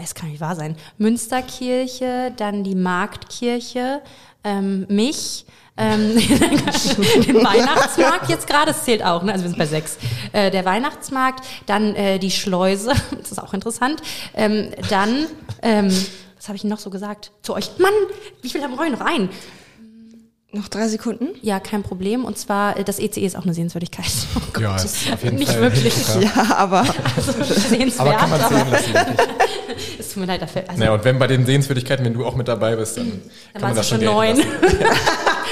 es 0.02 0.14
kann 0.14 0.30
nicht 0.30 0.40
wahr 0.40 0.56
sein, 0.56 0.76
Münsterkirche, 0.98 2.32
dann 2.36 2.64
die 2.64 2.74
Marktkirche, 2.74 4.00
ähm, 4.42 4.86
mich, 4.88 5.46
ähm, 5.76 6.14
den 7.26 7.36
Weihnachtsmarkt 7.44 8.28
jetzt 8.28 8.46
gerade, 8.46 8.70
es 8.70 8.84
zählt 8.84 9.04
auch, 9.04 9.22
ne? 9.22 9.32
also 9.32 9.44
wir 9.44 9.50
sind 9.50 9.58
bei 9.58 9.66
sechs, 9.66 9.98
äh, 10.32 10.50
der 10.50 10.64
Weihnachtsmarkt, 10.64 11.44
dann 11.66 11.94
äh, 11.94 12.18
die 12.18 12.30
Schleuse, 12.30 12.92
das 13.18 13.32
ist 13.32 13.42
auch 13.42 13.54
interessant, 13.54 14.00
ähm, 14.34 14.70
dann, 14.88 15.26
ähm, 15.62 15.88
was 16.36 16.48
habe 16.48 16.56
ich 16.56 16.64
noch 16.64 16.78
so 16.78 16.90
gesagt? 16.90 17.32
Zu 17.42 17.54
euch, 17.54 17.78
Mann, 17.78 17.92
wie 18.42 18.48
viel 18.48 18.62
haben 18.62 18.76
wir 18.76 18.90
noch 18.90 19.00
ein? 19.00 19.28
Noch 20.54 20.68
drei 20.68 20.86
Sekunden? 20.86 21.30
Ja, 21.42 21.58
kein 21.58 21.82
Problem. 21.82 22.24
Und 22.24 22.38
zwar, 22.38 22.76
äh, 22.76 22.84
das 22.84 23.00
ECE 23.00 23.20
ist 23.26 23.36
auch 23.36 23.42
eine 23.42 23.54
Sehenswürdigkeit. 23.54 24.06
Oh 24.36 24.40
Gott, 24.52 24.62
Ja, 24.62 24.72
das 24.74 24.84
ist 24.84 25.12
auf 25.12 25.24
jeden 25.24 25.36
nicht 25.36 25.50
Fall 25.50 25.62
wirklich. 25.62 25.94
Ja, 26.20 26.56
aber 26.56 26.80
also 27.16 27.32
sehenswert, 27.42 28.00
Aber 28.00 28.12
kann 28.16 28.30
man 28.30 28.40
aber 28.40 28.78
sehen 28.78 28.94
lassen. 28.94 28.94
es 29.98 30.08
tut 30.08 30.16
mir 30.18 30.26
leid 30.26 30.42
dafür. 30.42 30.62
Also, 30.68 30.78
Naja, 30.78 30.92
und 30.94 31.04
wenn 31.04 31.18
bei 31.18 31.26
den 31.26 31.44
Sehenswürdigkeiten, 31.44 32.04
wenn 32.04 32.14
du 32.14 32.24
auch 32.24 32.36
mit 32.36 32.46
dabei 32.46 32.76
bist, 32.76 32.96
dann 32.96 33.20
dann 33.52 33.62
kann 33.62 33.62
waren 33.62 33.62
man 33.62 33.70
es 33.72 33.76
das 33.78 33.88
schon 33.88 33.98
schon 33.98 34.14
neun. 34.14 34.42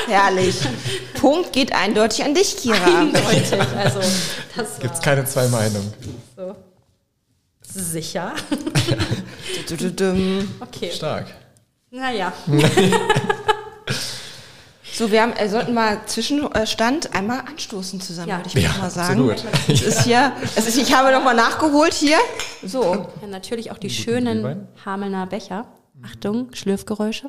herrlich. 0.09 0.57
Punkt 1.21 1.53
geht 1.53 1.75
eindeutig 1.75 2.25
an 2.25 2.35
dich, 2.35 2.57
Kira. 2.57 2.77
Eindeutig. 3.01 3.53
Also, 3.77 3.99
das 4.57 4.79
Gibt's 4.79 4.99
war 4.99 5.05
keine 5.05 5.25
zwei 5.25 5.49
Meinungen. 5.49 5.93
so. 6.37 6.55
Sicher. 7.63 8.35
Okay. 10.61 10.91
Stark. 10.93 11.27
Naja. 11.91 12.33
So, 14.95 15.11
wir 15.11 15.23
haben, 15.23 15.33
äh, 15.33 15.49
sollten 15.49 15.73
mal 15.73 16.01
Zwischenstand 16.07 17.15
einmal 17.15 17.41
anstoßen 17.41 18.01
zusammen, 18.01 18.29
Ja. 18.29 18.37
würde 18.39 18.49
ich 18.49 18.63
Ja, 18.63 18.71
mal 18.79 18.91
sagen. 18.91 19.31
absolut. 19.31 19.45
Es 19.69 19.81
ist 19.83 20.03
hier, 20.03 20.33
es 20.55 20.67
ist, 20.67 20.77
ich 20.77 20.95
habe 20.95 21.11
noch 21.13 21.25
mal 21.25 21.35
nachgeholt 21.35 21.95
hier. 21.95 22.19
So, 22.63 23.09
Ja, 23.23 23.27
natürlich 23.29 23.71
auch 23.71 23.79
die 23.79 23.91
schönen 23.91 24.67
Hamelner 24.85 25.27
Becher. 25.27 25.67
Achtung, 26.05 26.49
Schlürfgeräusche. 26.53 27.29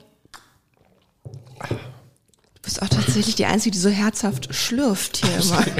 du 1.59 2.61
bist 2.61 2.81
auch 2.81 2.87
tatsächlich 2.89 3.35
die 3.35 3.45
Einzige, 3.45 3.71
die 3.71 3.79
so 3.79 3.89
herzhaft 3.89 4.53
schlürft 4.53 5.17
hier 5.25 5.39
immer. 5.41 5.63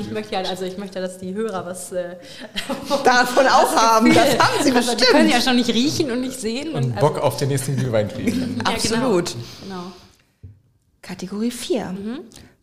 Ich 0.00 0.10
möchte 0.12 0.34
ja, 0.34 0.40
also 0.42 0.64
ich 0.64 0.76
möchte, 0.76 1.00
dass 1.00 1.18
die 1.18 1.32
Hörer 1.34 1.64
was 1.64 1.90
äh, 1.92 2.16
Davon 3.04 3.46
auch 3.46 3.74
haben. 3.74 4.12
Das 4.14 4.38
haben 4.38 4.62
sie 4.62 4.70
also, 4.70 4.94
Die 4.94 5.02
können 5.04 5.24
bestimmt. 5.26 5.30
ja 5.32 5.40
schon 5.40 5.56
nicht 5.56 5.70
riechen 5.70 6.10
und 6.12 6.20
nicht 6.20 6.38
sehen. 6.38 6.74
Und 6.74 6.94
also- 6.94 7.00
Bock 7.14 7.18
auf 7.18 7.36
den 7.38 7.48
nächsten 7.48 7.74
Glühwein 7.74 8.06
kriegen. 8.08 8.60
Ja, 8.64 8.72
Absolut. 8.74 9.34
Genau. 9.62 9.84
Kategorie 11.12 11.50
4. 11.50 11.96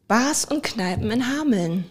Bars 0.08 0.46
und 0.46 0.62
Kneipen 0.62 1.10
in 1.10 1.28
Hameln. 1.28 1.86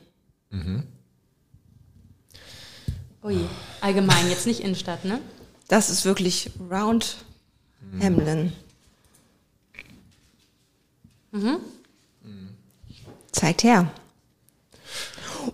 Ui, 3.24 3.40
allgemein, 3.80 4.30
jetzt 4.30 4.46
nicht 4.46 4.60
Innenstadt, 4.60 5.04
ne? 5.04 5.18
Das 5.66 5.90
ist 5.90 6.04
wirklich 6.04 6.52
Round 6.70 7.16
Hamelin. 8.00 8.52
Zeigt 13.32 13.64
her. 13.64 13.90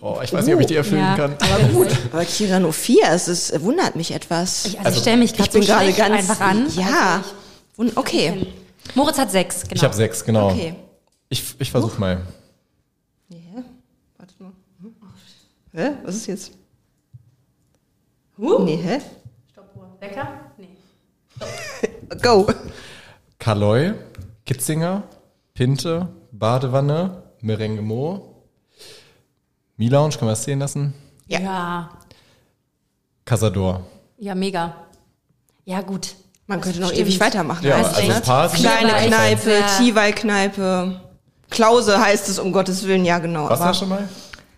Oh, 0.02 0.18
ich 0.22 0.32
weiß 0.34 0.44
nicht, 0.44 0.54
ob 0.54 0.60
ich 0.60 0.66
die 0.66 0.76
erfüllen 0.76 1.00
Ja. 1.00 1.16
kann. 1.16 1.36
Aber 1.40 1.64
gut, 1.72 1.88
aber 2.12 2.26
Kira 2.26 2.60
nur 2.60 2.74
4, 2.74 3.08
es 3.08 3.26
ist, 3.26 3.58
wundert 3.62 3.96
mich 3.96 4.10
etwas. 4.12 4.66
Ich, 4.66 4.78
also, 4.78 4.90
ich 4.96 5.00
stelle 5.00 5.16
mich 5.16 5.32
gerade 5.32 5.48
ich 5.48 5.52
bin 5.54 5.62
so 5.62 5.68
gerade 5.68 5.92
ganz 5.94 6.14
einfach 6.14 6.40
an. 6.40 6.70
Ja. 6.76 7.16
Also 7.16 7.30
Wun- 7.76 7.92
okay. 7.96 8.46
ich, 8.86 8.94
Moritz 8.96 9.16
hat 9.16 9.30
sechs, 9.30 9.62
genau. 9.62 9.74
Ich 9.74 9.82
habe 9.82 9.94
sechs, 9.94 10.22
genau. 10.24 10.50
Okay. 10.50 10.74
Ich, 11.30 11.54
ich 11.60 11.70
versuche 11.70 11.98
mal. 12.00 12.26
Ja. 13.28 13.38
Warte 14.18 14.34
mal. 14.38 14.52
Hm? 14.80 14.94
Hä? 15.72 15.90
Was 16.04 16.16
ist 16.16 16.26
jetzt? 16.26 16.52
Huh? 18.36 18.64
Nee, 18.64 18.76
hä? 18.76 19.00
Stoppuhr. 19.52 19.96
Lecker? 20.00 20.40
Nee. 20.58 20.76
Go. 22.22 22.46
Kaloy, 23.38 23.94
Kitzinger, 24.44 25.04
Pinte, 25.54 26.08
Badewanne, 26.32 27.22
Merengue 27.40 27.82
Mo, 27.82 28.44
Milounge, 29.76 30.10
können 30.16 30.28
wir 30.28 30.32
das 30.32 30.44
sehen 30.44 30.58
lassen? 30.58 30.92
Ja. 31.28 31.40
Ja. 31.40 31.90
Casador. 33.24 33.86
Ja, 34.18 34.34
mega. 34.34 34.74
Ja, 35.64 35.80
gut. 35.82 36.16
Man 36.46 36.60
könnte 36.60 36.80
noch 36.80 36.88
Stimmt. 36.90 37.06
ewig 37.06 37.20
weitermachen. 37.20 37.64
Ja, 37.64 37.76
also 37.76 38.00
ein 38.00 38.22
paar 38.22 38.48
sind 38.48 38.60
Kleine. 38.60 39.06
Kneipe, 39.08 39.50
Ja. 39.52 41.09
Klause 41.50 42.00
heißt 42.00 42.28
es, 42.28 42.38
um 42.38 42.52
Gottes 42.52 42.86
Willen, 42.86 43.04
ja 43.04 43.18
genau. 43.18 43.48
Warst 43.48 43.60
du 43.62 43.66
da 43.66 43.74
schon 43.74 43.88
mal? 43.88 44.08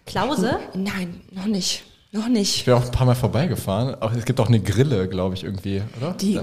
Klause? 0.06 0.58
Nein, 0.74 1.20
noch 1.32 1.46
nicht. 1.46 1.84
Noch 2.14 2.26
Ich 2.26 2.32
nicht. 2.32 2.64
bin 2.66 2.74
auch 2.74 2.84
ein 2.84 2.90
paar 2.90 3.06
Mal 3.06 3.14
vorbeigefahren. 3.14 3.94
Auch, 4.02 4.12
es 4.12 4.26
gibt 4.26 4.38
auch 4.38 4.48
eine 4.48 4.60
Grille, 4.60 5.08
glaube 5.08 5.34
ich, 5.34 5.44
irgendwie, 5.44 5.80
oder? 5.98 6.12
Die, 6.12 6.34
Ja. 6.34 6.42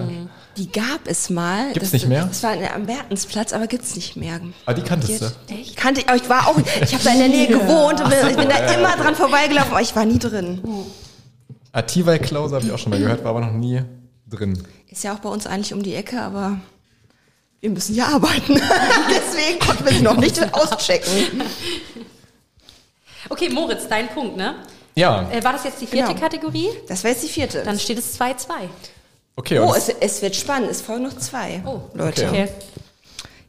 die 0.57 0.71
gab 0.71 1.01
es 1.05 1.29
mal. 1.29 1.65
Gibt's 1.73 1.91
das, 1.91 1.93
nicht 1.93 2.07
mehr? 2.07 2.25
Das 2.25 2.41
war 2.41 2.53
am 2.73 2.87
Bertensplatz, 2.87 3.53
aber 3.53 3.67
gibt's 3.67 3.95
nicht 3.95 4.15
mehr. 4.15 4.39
Ah, 4.65 4.73
die 4.73 4.81
kanntest 4.81 5.21
du? 5.21 5.25
Jetzt- 5.53 5.77
Kannte 5.77 6.01
ich, 6.01 6.07
aber 6.09 6.17
ich 6.17 6.27
war 6.27 6.47
auch, 6.47 6.57
ich 6.57 6.93
habe 6.93 7.03
da 7.03 7.11
in 7.11 7.19
der 7.19 7.27
Nähe 7.29 7.47
gewohnt 7.49 8.01
und 8.01 8.09
bin, 8.09 8.17
ich 8.31 8.35
bin 8.35 8.49
da 8.49 8.55
immer 8.73 8.95
dran 8.97 9.13
vorbeigelaufen, 9.13 9.71
aber 9.71 9.81
ich 9.81 9.95
war 9.95 10.05
nie 10.05 10.17
drin. 10.17 10.59
Ah, 11.71 11.83
Tiwal 11.83 12.17
Klause 12.17 12.55
habe 12.55 12.65
ich 12.65 12.71
auch 12.71 12.79
schon 12.79 12.89
mal 12.89 12.99
gehört, 12.99 13.23
war 13.23 13.29
aber 13.29 13.41
noch 13.41 13.51
nie 13.53 13.83
drin. 14.27 14.57
Ist 14.87 15.03
ja 15.03 15.13
auch 15.13 15.19
bei 15.19 15.29
uns 15.29 15.45
eigentlich 15.45 15.71
um 15.75 15.83
die 15.83 15.93
Ecke, 15.93 16.19
aber 16.19 16.57
wir 17.61 17.69
müssen 17.69 17.95
ja 17.95 18.07
arbeiten. 18.07 18.53
Deswegen 19.09 19.59
konnten 19.59 19.85
wir 19.85 19.93
sie 19.93 20.01
noch 20.01 20.17
nicht 20.17 20.41
auschecken. 20.53 21.43
Okay, 23.29 23.49
Moritz, 23.49 23.87
dein 23.87 24.09
Punkt, 24.09 24.37
ne? 24.37 24.55
Ja, 24.95 25.29
Äh, 25.29 25.43
war 25.43 25.53
das 25.53 25.63
jetzt 25.65 25.81
die 25.81 25.87
vierte 25.87 26.09
Genau. 26.13 26.19
Kategorie? 26.19 26.69
Das 26.87 27.03
wäre 27.03 27.13
jetzt 27.13 27.23
die 27.23 27.29
vierte. 27.29 27.63
Dann 27.63 27.79
steht 27.79 27.97
es 27.99 28.19
2-2. 28.19 28.45
okay. 29.35 29.59
oh, 29.59 29.73
es, 29.75 29.89
es 29.89 30.21
wird 30.21 30.35
spannend. 30.35 30.71
Es 30.71 30.81
folgen 30.81 31.03
noch 31.03 31.17
zwei. 31.17 31.61
Oh, 31.65 31.81
Leute. 31.93 32.27
okay. 32.27 32.43
Okay. 32.43 32.49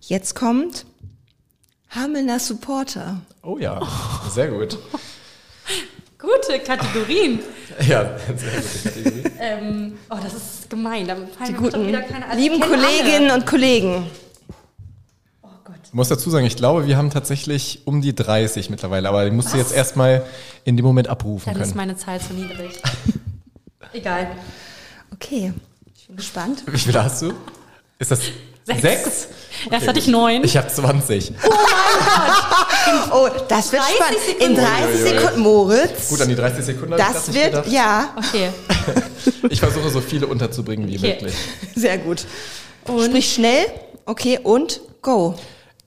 Jetzt 0.02 0.34
kommt 0.34 0.84
Hamelner 1.90 2.38
Supporter. 2.40 3.20
oh 3.42 3.58
ja, 3.58 3.80
sehr 4.30 4.48
gut. 4.48 4.78
Gute 6.20 6.60
Kategorien. 6.60 7.40
Ja, 7.86 8.10
sehr 8.36 8.50
gute 8.60 8.82
Kategorie. 8.90 9.22
ähm, 9.38 9.92
oh, 10.10 10.16
das 10.22 10.34
ist 10.34 10.68
gemein. 10.68 11.06
Da 11.06 11.14
fallen 11.14 11.26
Die 11.46 11.52
guten, 11.54 11.86
wieder 11.86 12.02
keine 12.02 12.26
also 12.28 12.38
lieben 12.38 12.60
Kolleginnen 12.60 13.30
alle. 13.30 13.34
und 13.40 13.46
Kollegen. 13.46 14.06
Oh 15.42 15.48
Gott. 15.64 15.76
Ich 15.84 15.94
muss 15.94 16.08
dazu 16.08 16.28
sagen, 16.30 16.44
ich 16.44 16.56
glaube, 16.56 16.86
wir 16.86 16.96
haben 16.98 17.10
tatsächlich 17.10 17.82
um 17.86 18.02
die 18.02 18.14
30 18.14 18.68
mittlerweile, 18.70 19.08
aber 19.08 19.24
die 19.24 19.30
musst 19.30 19.54
du 19.54 19.56
jetzt 19.56 19.72
erstmal 19.72 20.24
in 20.64 20.76
dem 20.76 20.84
Moment 20.84 21.08
abrufen 21.08 21.50
Dann 21.52 21.62
ist 21.62 21.68
können. 21.68 21.76
meine 21.78 21.96
Zahl 21.96 22.20
zu 22.20 22.34
niedrig. 22.34 22.82
Egal. 23.94 24.32
Okay, 25.14 25.52
ich 25.96 26.06
bin 26.08 26.16
gespannt. 26.16 26.62
Wie 26.66 26.76
viele 26.78 27.02
hast 27.02 27.22
du? 27.22 27.32
Ist 27.98 28.10
das 28.10 28.20
Sechs. 28.64 28.82
sechs? 28.82 29.28
Erst 29.70 29.88
hatte 29.88 29.98
ich 29.98 30.06
neun. 30.06 30.44
Ich 30.44 30.56
habe 30.56 30.68
20. 30.68 31.32
Oh, 31.44 31.50
das 33.48 33.72
wird 33.72 33.82
30 33.82 33.96
spannend. 33.96 34.20
In 34.40 34.56
Sekunden. 34.56 34.56
30 34.56 34.86
Uiuiui. 34.86 35.08
Sekunden, 35.18 35.40
Moritz. 35.40 36.08
Gut, 36.08 36.20
an 36.20 36.28
die 36.28 36.34
30 36.34 36.64
Sekunden 36.64 36.96
das 36.96 37.12
das 37.12 37.34
wird, 37.34 37.66
ja, 37.68 38.14
Okay. 38.16 38.50
Ich 39.50 39.60
versuche 39.60 39.90
so 39.90 40.00
viele 40.00 40.26
unterzubringen 40.26 40.88
wie 40.88 40.96
Okay. 40.96 41.12
möglich. 41.14 41.34
sehr 41.74 41.98
gut. 41.98 42.24
Und 42.86 43.04
Sprich 43.06 43.32
schnell. 43.34 43.66
Okay, 44.06 44.38
und 44.42 44.80
go. 45.02 45.34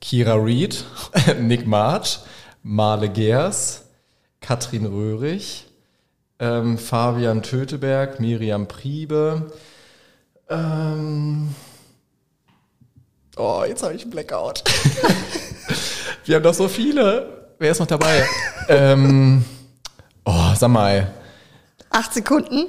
Kira 0.00 0.34
Reed, 0.34 0.84
Nick 1.40 1.66
March, 1.66 2.20
Marle 2.62 3.08
Gers, 3.08 3.82
Katrin 4.40 4.86
Röhrig, 4.86 5.66
ähm, 6.38 6.78
Fabian 6.78 7.42
Töteberg, 7.42 8.20
Miriam 8.20 8.68
Priebe. 8.68 9.52
Ähm, 10.50 11.54
oh, 13.36 13.64
jetzt 13.66 13.82
habe 13.82 13.94
ich 13.94 14.02
einen 14.02 14.10
Blackout. 14.10 14.62
Wir 16.24 16.36
haben 16.36 16.42
doch 16.42 16.54
so 16.54 16.68
viele. 16.68 17.52
Wer 17.58 17.70
ist 17.70 17.80
noch 17.80 17.86
dabei? 17.86 18.26
ähm, 18.68 19.44
oh, 20.24 20.54
sag 20.56 20.70
mal. 20.70 21.12
Acht 21.90 22.12
Sekunden. 22.14 22.66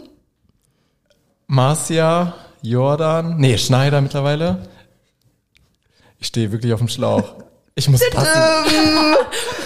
Marcia, 1.47 2.33
Jordan, 2.61 3.35
nee, 3.37 3.57
Schneider 3.57 4.01
mittlerweile. 4.01 4.67
Ich 6.19 6.27
stehe 6.27 6.51
wirklich 6.51 6.73
auf 6.73 6.79
dem 6.79 6.87
Schlauch. 6.89 7.35
Ich 7.77 7.89
muss 7.89 8.01
passen. 8.09 8.29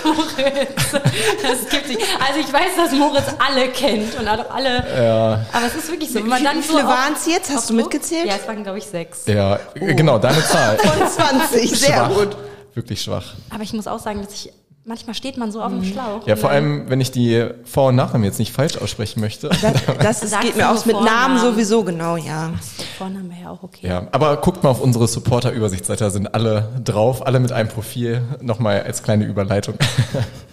Moritz. 0.03 0.91
Das 0.91 1.69
gibt 1.69 1.89
nicht. 1.89 2.01
Also 2.27 2.39
ich 2.39 2.51
weiß, 2.51 2.75
dass 2.75 2.91
Moritz 2.91 3.25
alle 3.37 3.69
kennt 3.69 4.17
und 4.19 4.27
auch 4.27 4.49
alle. 4.49 4.83
Ja, 5.05 5.45
Aber 5.53 5.67
es 5.67 5.75
ist 5.75 5.89
wirklich 5.91 6.11
so. 6.11 6.19
Man 6.21 6.39
Wie- 6.39 6.43
dann 6.43 6.57
wie 6.57 6.61
so 6.63 6.69
viele 6.73 6.87
auf- 6.87 6.89
waren's 6.91 7.27
jetzt? 7.27 7.51
Hast 7.53 7.69
du 7.69 7.75
mitgezählt? 7.75 8.25
Ja, 8.25 8.35
es 8.41 8.47
waren, 8.47 8.63
glaube 8.63 8.79
ich, 8.79 8.85
sechs. 8.85 9.25
ja, 9.27 9.59
genau, 9.75 10.17
deine 10.17 10.43
Zahl. 10.47 10.77
Von 10.79 11.07
20, 11.07 11.69
sehr 11.79 11.87
Schwach. 11.95 12.09
gut. 12.15 12.37
Wirklich 12.73 13.01
schwach. 13.01 13.33
Aber 13.49 13.63
ich 13.63 13.73
muss 13.73 13.87
auch 13.87 13.99
sagen, 13.99 14.21
dass 14.21 14.33
ich. 14.33 14.53
Manchmal 14.85 15.13
steht 15.13 15.37
man 15.37 15.51
so 15.51 15.61
auf 15.61 15.71
dem 15.71 15.83
Schlauch. 15.83 16.25
Ja, 16.25 16.35
vor 16.35 16.49
dann- 16.49 16.63
allem, 16.63 16.89
wenn 16.89 16.99
ich 16.99 17.11
die 17.11 17.45
Vor- 17.65 17.89
und 17.89 17.95
Nachnamen 17.95 18.23
jetzt 18.23 18.39
nicht 18.39 18.51
falsch 18.51 18.75
aussprechen 18.77 19.19
möchte. 19.19 19.49
Das, 20.01 20.21
das 20.21 20.39
geht 20.41 20.55
mir 20.55 20.71
aus 20.71 20.87
mit 20.87 20.95
Namen 20.95 21.05
Vornamen? 21.37 21.39
sowieso, 21.41 21.83
genau, 21.83 22.15
ja. 22.15 22.53
Vorname 22.97 23.35
ja 23.39 23.51
auch 23.51 23.61
okay. 23.61 23.85
Ja, 23.85 24.07
aber 24.11 24.37
guckt 24.37 24.63
mal 24.63 24.69
auf 24.71 24.81
unsere 24.81 25.07
Supporter-Übersichtsseite, 25.07 26.05
da 26.05 26.09
sind 26.09 26.33
alle 26.33 26.69
drauf, 26.83 27.27
alle 27.27 27.39
mit 27.39 27.51
einem 27.51 27.69
Profil. 27.69 28.23
Nochmal 28.41 28.81
als 28.81 29.03
kleine 29.03 29.25
Überleitung. 29.25 29.75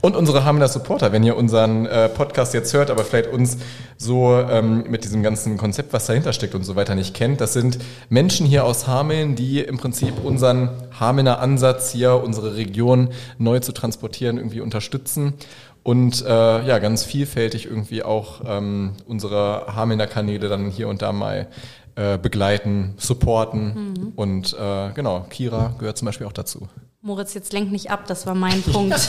Und 0.00 0.14
unsere 0.14 0.44
Hamener 0.44 0.68
Supporter, 0.68 1.10
wenn 1.10 1.24
ihr 1.24 1.36
unseren 1.36 1.86
äh, 1.86 2.08
Podcast 2.08 2.54
jetzt 2.54 2.72
hört, 2.72 2.88
aber 2.88 3.02
vielleicht 3.04 3.32
uns 3.32 3.58
so 3.96 4.34
ähm, 4.36 4.84
mit 4.88 5.02
diesem 5.02 5.24
ganzen 5.24 5.56
Konzept, 5.56 5.92
was 5.92 6.06
dahinter 6.06 6.32
steckt 6.32 6.54
und 6.54 6.62
so 6.62 6.76
weiter 6.76 6.94
nicht 6.94 7.14
kennt, 7.14 7.40
das 7.40 7.52
sind 7.52 7.78
Menschen 8.08 8.46
hier 8.46 8.64
aus 8.64 8.86
Hameln, 8.86 9.34
die 9.34 9.60
im 9.60 9.78
Prinzip 9.78 10.24
unseren 10.24 10.70
Hamelner 11.00 11.40
Ansatz 11.40 11.90
hier, 11.90 12.22
unsere 12.22 12.54
Region 12.54 13.08
neu 13.38 13.58
zu 13.58 13.72
transportieren, 13.72 14.36
irgendwie 14.36 14.60
unterstützen 14.60 15.34
und 15.82 16.24
äh, 16.24 16.28
ja, 16.66 16.78
ganz 16.78 17.02
vielfältig 17.02 17.66
irgendwie 17.66 18.04
auch 18.04 18.42
ähm, 18.46 18.92
unsere 19.06 19.74
Hamelner 19.74 20.06
Kanäle 20.06 20.48
dann 20.48 20.70
hier 20.70 20.86
und 20.86 21.02
da 21.02 21.12
mal 21.12 21.48
äh, 21.96 22.18
begleiten, 22.18 22.94
supporten 22.98 24.12
und 24.16 24.56
äh, 24.58 24.92
genau, 24.94 25.26
Kira 25.28 25.74
gehört 25.78 25.96
zum 25.96 26.06
Beispiel 26.06 26.26
auch 26.26 26.32
dazu. 26.32 26.68
Moritz, 27.02 27.34
jetzt 27.34 27.52
lenk 27.52 27.70
nicht 27.70 27.90
ab, 27.90 28.06
das 28.06 28.26
war 28.26 28.34
mein 28.34 28.62
Punkt. 28.62 28.98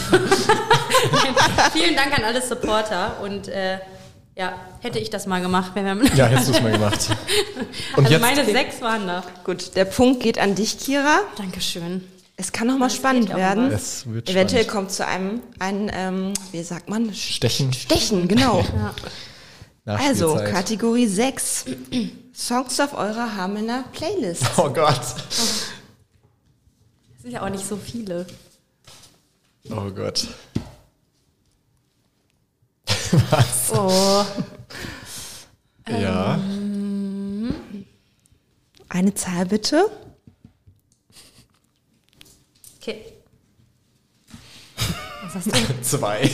Vielen 1.74 1.96
Dank 1.96 2.18
an 2.18 2.24
alle 2.24 2.42
Supporter 2.42 3.20
und 3.22 3.48
äh, 3.48 3.80
ja, 4.38 4.54
hätte 4.82 5.00
ich 5.00 5.10
das 5.10 5.26
mal 5.26 5.42
gemacht, 5.42 5.72
wenn 5.74 5.86
wir. 5.86 6.16
Ja, 6.16 6.28
hättest 6.28 6.50
du 6.50 6.54
es 6.54 6.62
mal 6.62 6.72
gemacht. 6.72 7.10
Und 7.96 8.06
also 8.06 8.12
jetzt 8.14 8.22
meine 8.22 8.46
sechs 8.46 8.82
waren 8.82 9.08
da. 9.08 9.24
Gut, 9.44 9.76
der 9.76 9.86
Punkt 9.86 10.22
geht 10.22 10.38
an 10.38 10.54
dich, 10.54 10.78
Kira. 10.78 11.22
Dankeschön. 11.38 12.04
Es 12.36 12.52
kann 12.52 12.68
noch 12.68 12.78
mal 12.78 12.86
Das 12.86 12.96
spannend 12.96 13.34
werden. 13.34 13.72
Es 13.72 14.06
wird 14.06 14.30
Eventuell 14.30 14.62
spannend. 14.66 14.90
kommt 14.90 14.92
zu 14.92 15.08
einem, 15.08 15.42
ein, 15.58 15.90
ähm, 15.92 16.34
wie 16.52 16.62
sagt 16.62 16.88
man? 16.88 17.12
Stechen. 17.16 17.74
Stechen, 17.74 18.28
genau. 18.28 18.64
Also, 19.86 20.36
Nachspielzeit. 20.36 20.54
Kategorie 20.54 21.08
6. 21.08 21.66
Songs 22.36 22.80
auf 22.80 22.94
eurer 22.94 23.36
Hamelner 23.36 23.86
Playlist. 23.92 24.44
Oh 24.58 24.70
Gott. 24.70 25.02
Das 25.30 25.64
sind 27.28 27.34
ja 27.34 27.42
auch 27.42 27.50
nicht 27.50 27.66
so 27.66 27.76
viele. 27.76 28.26
Oh 29.70 29.92
Gott. 29.92 30.28
Oh. 33.74 34.26
Ja. 35.90 36.40
Eine 38.88 39.14
Zahl 39.14 39.46
bitte. 39.46 39.90
Okay. 42.80 43.04
Was 45.24 45.36
hast 45.36 45.48
du? 45.48 45.52
Zwei. 45.82 46.28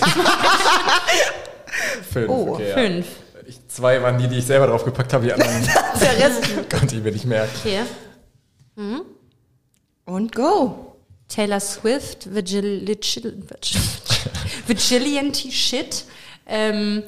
Fünf. 2.11 2.29
Oh, 2.29 2.53
okay, 2.53 2.69
ja. 2.69 2.75
Fünf. 2.75 3.07
Ich, 3.47 3.67
zwei 3.67 3.99
waren 4.03 4.19
die, 4.19 4.27
die 4.27 4.37
ich 4.37 4.45
selber 4.45 4.67
draufgepackt 4.67 5.11
habe, 5.13 5.25
die 5.25 5.33
anderen 5.33 5.63
Der 5.99 6.17
Rest. 6.19 6.69
konnte 6.69 6.95
ich 6.95 7.01
mir 7.01 7.11
nicht 7.11 7.25
merken. 7.25 7.51
Okay. 7.63 7.81
Und 10.05 10.35
go. 10.35 10.93
Taylor 11.27 11.59
Swift, 11.59 12.33
Vigilante 12.33 13.33
Vigilante 14.67 15.51
Shit, 15.51 16.05
ähm, 16.45 17.03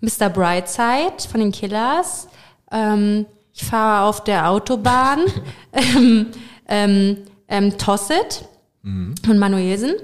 Mr. 0.00 0.28
Brightside 0.28 1.28
von 1.28 1.40
den 1.40 1.50
Killers, 1.50 2.28
ähm, 2.70 3.26
ich 3.52 3.64
fahre 3.64 4.08
auf 4.08 4.22
der 4.24 4.48
Autobahn, 4.48 5.20
ähm, 5.72 6.30
ähm, 6.68 7.18
ähm, 7.48 7.78
Toss 7.78 8.10
It 8.10 8.44
von 9.24 9.38
Manuelsen 9.38 9.94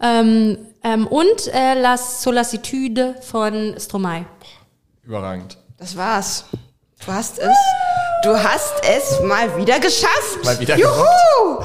ähm, 0.00 0.58
ähm, 0.84 1.06
und 1.08 1.48
äh, 1.52 1.74
La 1.74 1.96
Solicitude 1.96 3.16
von 3.20 3.74
Stromae. 3.78 4.26
Überragend. 5.02 5.58
Das 5.76 5.96
war's. 5.96 6.44
Du 7.04 7.12
hast 7.12 7.38
es. 7.38 7.56
Du 8.24 8.36
hast 8.36 8.74
es 8.82 9.20
mal 9.20 9.56
wieder 9.56 9.78
geschafft. 9.78 10.44
Mal 10.44 10.58
wieder 10.58 10.76
Juhu! 10.76 11.62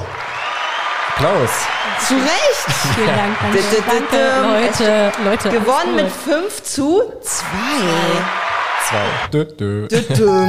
Applaus. 1.08 1.50
Zu 2.06 2.14
Recht. 2.14 2.66
Vielen 2.94 3.16
Dank, 3.16 3.36
danke, 3.88 4.18
Leute, 4.42 5.12
Leute. 5.24 5.48
Gewonnen 5.50 5.96
mit 5.96 6.04
alles 6.04 6.14
5 6.24 6.62
zu 6.62 7.02
2. 7.22 7.46
Zwei. 8.88 9.28
Dö, 9.32 9.44
dö. 9.44 9.88
Düm. 9.88 10.46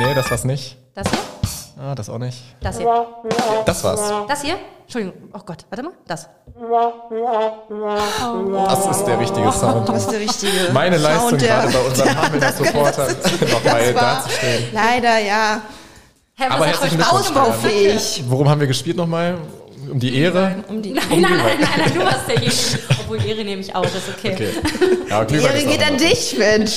Nee, 0.00 0.14
das 0.14 0.30
war's 0.30 0.44
nicht. 0.44 0.76
Das 0.94 1.08
hier? 1.10 1.37
Ah, 1.80 1.94
das 1.94 2.08
auch 2.10 2.18
nicht. 2.18 2.36
Das 2.60 2.76
hier? 2.78 3.06
Das 3.64 3.84
war's. 3.84 4.00
Das 4.26 4.42
hier? 4.42 4.56
Entschuldigung, 4.82 5.30
oh 5.32 5.38
Gott, 5.46 5.58
warte 5.70 5.82
mal, 5.84 5.92
das. 6.06 6.28
Das 8.66 8.96
ist 8.96 9.04
der 9.04 9.20
richtige 9.20 9.52
Sound. 9.52 9.88
Das 9.88 10.02
ist 10.02 10.10
der 10.10 10.20
richtige. 10.20 10.72
Meine 10.72 10.96
Leistung 10.96 11.28
Sound, 11.30 11.42
der- 11.42 11.48
gerade 11.48 11.72
bei 11.72 11.80
unseren 11.80 12.22
Hamelner 12.22 12.52
Supportern 12.52 13.16
nochmal 13.52 13.94
darzustellen. 13.94 14.64
leider 14.72 15.18
ja 15.18 15.60
was 16.36 16.50
Aber 16.50 16.66
herzlichen 16.66 16.98
Glückwunsch. 16.98 18.22
Worum 18.28 18.48
haben 18.48 18.60
wir 18.60 18.66
gespielt 18.68 18.96
nochmal? 18.96 19.36
Um 19.90 19.98
die 19.98 20.16
Ehre? 20.20 20.56
Um 20.68 20.82
die 20.82 20.92
Nein, 20.92 21.04
nein, 21.10 21.22
nein, 21.22 21.38
nein, 21.38 21.68
nein, 21.78 21.94
du 21.94 22.00
warst 22.04 22.28
derjenige. 22.28 22.54
Obwohl 23.00 23.24
Ehre 23.24 23.42
nehme 23.44 23.60
ich 23.62 23.74
auch, 23.74 23.82
das 23.82 23.94
ist 23.94 24.08
okay. 24.18 24.34
Okay. 24.34 24.50
Ja, 25.08 25.24
Glühwein 25.24 25.56
Ehre 25.56 25.66
geht 25.66 25.86
an 25.86 25.96
dich, 25.96 26.36
Mensch. 26.38 26.76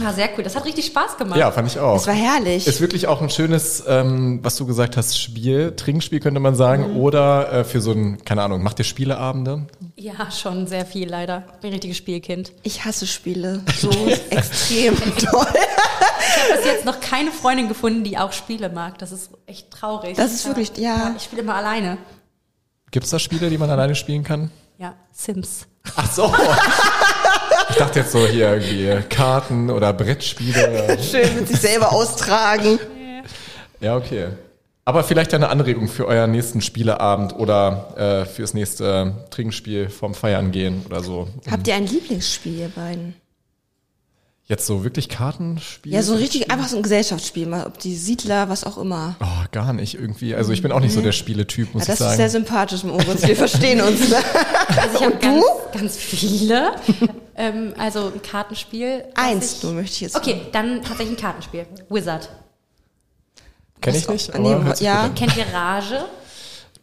Düm. 0.00 0.06
Ah, 0.06 0.12
sehr 0.12 0.28
cool. 0.36 0.44
Das 0.44 0.56
hat 0.56 0.64
richtig 0.64 0.86
Spaß 0.86 1.16
gemacht. 1.16 1.38
Ja, 1.38 1.50
fand 1.50 1.68
ich 1.68 1.78
auch. 1.78 1.94
Das 1.94 2.06
war 2.06 2.14
herrlich. 2.14 2.66
Ist 2.66 2.80
wirklich 2.80 3.06
auch 3.06 3.20
ein 3.22 3.30
schönes, 3.30 3.84
ähm, 3.86 4.40
was 4.42 4.56
du 4.56 4.66
gesagt 4.66 4.96
hast, 4.96 5.20
Spiel, 5.20 5.72
Trinkspiel 5.76 6.20
könnte 6.20 6.40
man 6.40 6.54
sagen. 6.54 6.96
Oder 6.96 7.52
äh, 7.52 7.64
für 7.64 7.80
so 7.80 7.92
ein, 7.92 8.24
keine 8.24 8.42
Ahnung, 8.42 8.62
macht 8.62 8.78
ihr 8.78 8.84
Spieleabende? 8.84 9.66
Ja, 9.96 10.30
schon 10.30 10.66
sehr 10.66 10.86
viel 10.86 11.08
leider. 11.08 11.44
Ich 11.54 11.60
bin 11.60 11.70
ein 11.70 11.74
richtiges 11.74 11.96
Spielkind. 11.98 12.52
Ich 12.62 12.84
hasse 12.84 13.06
Spiele 13.06 13.62
so 13.78 13.90
extrem 14.30 14.96
toll. 15.16 15.46
Ich 16.32 16.36
habe 16.42 16.56
bis 16.62 16.66
jetzt 16.66 16.84
noch 16.84 17.00
keine 17.00 17.32
Freundin 17.32 17.68
gefunden, 17.68 18.04
die 18.04 18.16
auch 18.16 18.32
Spiele 18.32 18.68
mag. 18.68 18.98
Das 18.98 19.10
ist 19.10 19.30
echt 19.46 19.70
traurig. 19.70 20.16
Das 20.16 20.32
ist 20.32 20.46
wirklich- 20.46 20.70
ja. 20.76 21.12
Ich 21.16 21.24
spiele 21.24 21.42
immer 21.42 21.54
alleine. 21.56 21.98
Gibt 22.90 23.04
es 23.04 23.10
da 23.10 23.18
Spiele, 23.18 23.50
die 23.50 23.58
man 23.58 23.68
alleine 23.70 23.94
spielen 23.94 24.22
kann? 24.22 24.50
Ja, 24.78 24.94
Sims. 25.12 25.66
Ach 25.96 26.10
so. 26.10 26.32
Ich 27.70 27.76
dachte 27.76 28.00
jetzt 28.00 28.12
so 28.12 28.26
hier 28.26 28.52
irgendwie 28.52 29.08
Karten 29.08 29.70
oder 29.70 29.92
Brettspiele. 29.92 30.98
Schön 31.00 31.34
mit 31.36 31.48
sich 31.48 31.60
selber 31.60 31.92
austragen. 31.92 32.78
Ja, 33.80 33.96
okay. 33.96 34.28
Aber 34.84 35.04
vielleicht 35.04 35.32
eine 35.34 35.48
Anregung 35.48 35.88
für 35.88 36.06
euren 36.06 36.32
nächsten 36.32 36.60
Spieleabend 36.60 37.34
oder 37.36 38.24
äh, 38.24 38.26
fürs 38.26 38.54
nächste 38.54 39.26
Trinkspiel 39.30 39.88
vorm 39.88 40.14
Feiern 40.14 40.50
gehen 40.50 40.82
oder 40.86 41.02
so. 41.02 41.28
Habt 41.50 41.68
ihr 41.68 41.74
ein 41.74 41.86
Lieblingsspiel, 41.86 42.58
ihr 42.58 42.68
beiden? 42.68 43.14
Jetzt 44.50 44.66
so 44.66 44.82
wirklich 44.82 45.08
Kartenspiel? 45.08 45.92
Ja, 45.92 46.02
so 46.02 46.16
richtig 46.16 46.50
einfach 46.50 46.66
so 46.66 46.76
ein 46.76 46.82
Gesellschaftsspiel, 46.82 47.46
mal 47.46 47.66
ob 47.68 47.78
die 47.78 47.94
Siedler, 47.96 48.48
was 48.48 48.64
auch 48.64 48.78
immer. 48.78 49.14
Oh, 49.20 49.44
gar 49.52 49.72
nicht 49.72 49.94
irgendwie. 49.94 50.34
Also 50.34 50.50
ich 50.52 50.60
bin 50.60 50.72
auch 50.72 50.80
nicht 50.80 50.92
so 50.92 51.00
der 51.00 51.12
Spieletyp, 51.12 51.72
muss 51.72 51.86
Ja, 51.86 51.92
ich 51.94 51.98
das 51.98 52.00
ist 52.00 52.06
sagen. 52.06 52.16
sehr 52.16 52.30
sympathisch, 52.30 52.82
Moritz. 52.82 53.22
Wir 53.26 53.36
verstehen 53.36 53.80
uns. 53.80 54.00
Also 54.70 54.98
ich 54.98 55.04
habe 55.04 55.16
ganz, 55.18 55.44
ganz 55.72 55.96
viele. 55.96 56.72
ähm, 57.36 57.74
also 57.78 58.12
ein 58.14 58.22
Kartenspiel. 58.22 59.04
Eins 59.14 59.56
ich, 59.58 59.62
nur 59.64 59.72
möchte 59.72 59.94
ich 59.94 60.00
jetzt. 60.02 60.16
Okay, 60.16 60.42
dann 60.52 60.82
tatsächlich 60.82 61.18
ein 61.18 61.20
Kartenspiel. 61.20 61.66
Wizard. 61.88 62.28
Kenn 63.80 63.94
ich 63.94 64.08
nicht, 64.08 64.36
nee, 64.38 64.52
aber 64.52 64.74
sich 64.76 64.86
ja. 64.86 65.08
Kennt 65.14 65.36
ihr 65.36 65.46
Rage? 65.52 66.04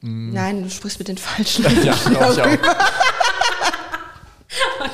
Nein, 0.02 0.64
du 0.64 0.70
sprichst 0.70 1.00
mit 1.00 1.08
den 1.08 1.18
Falschen. 1.18 1.66
Ja, 1.84 1.94
ich 2.06 2.18
auch. 2.18 2.48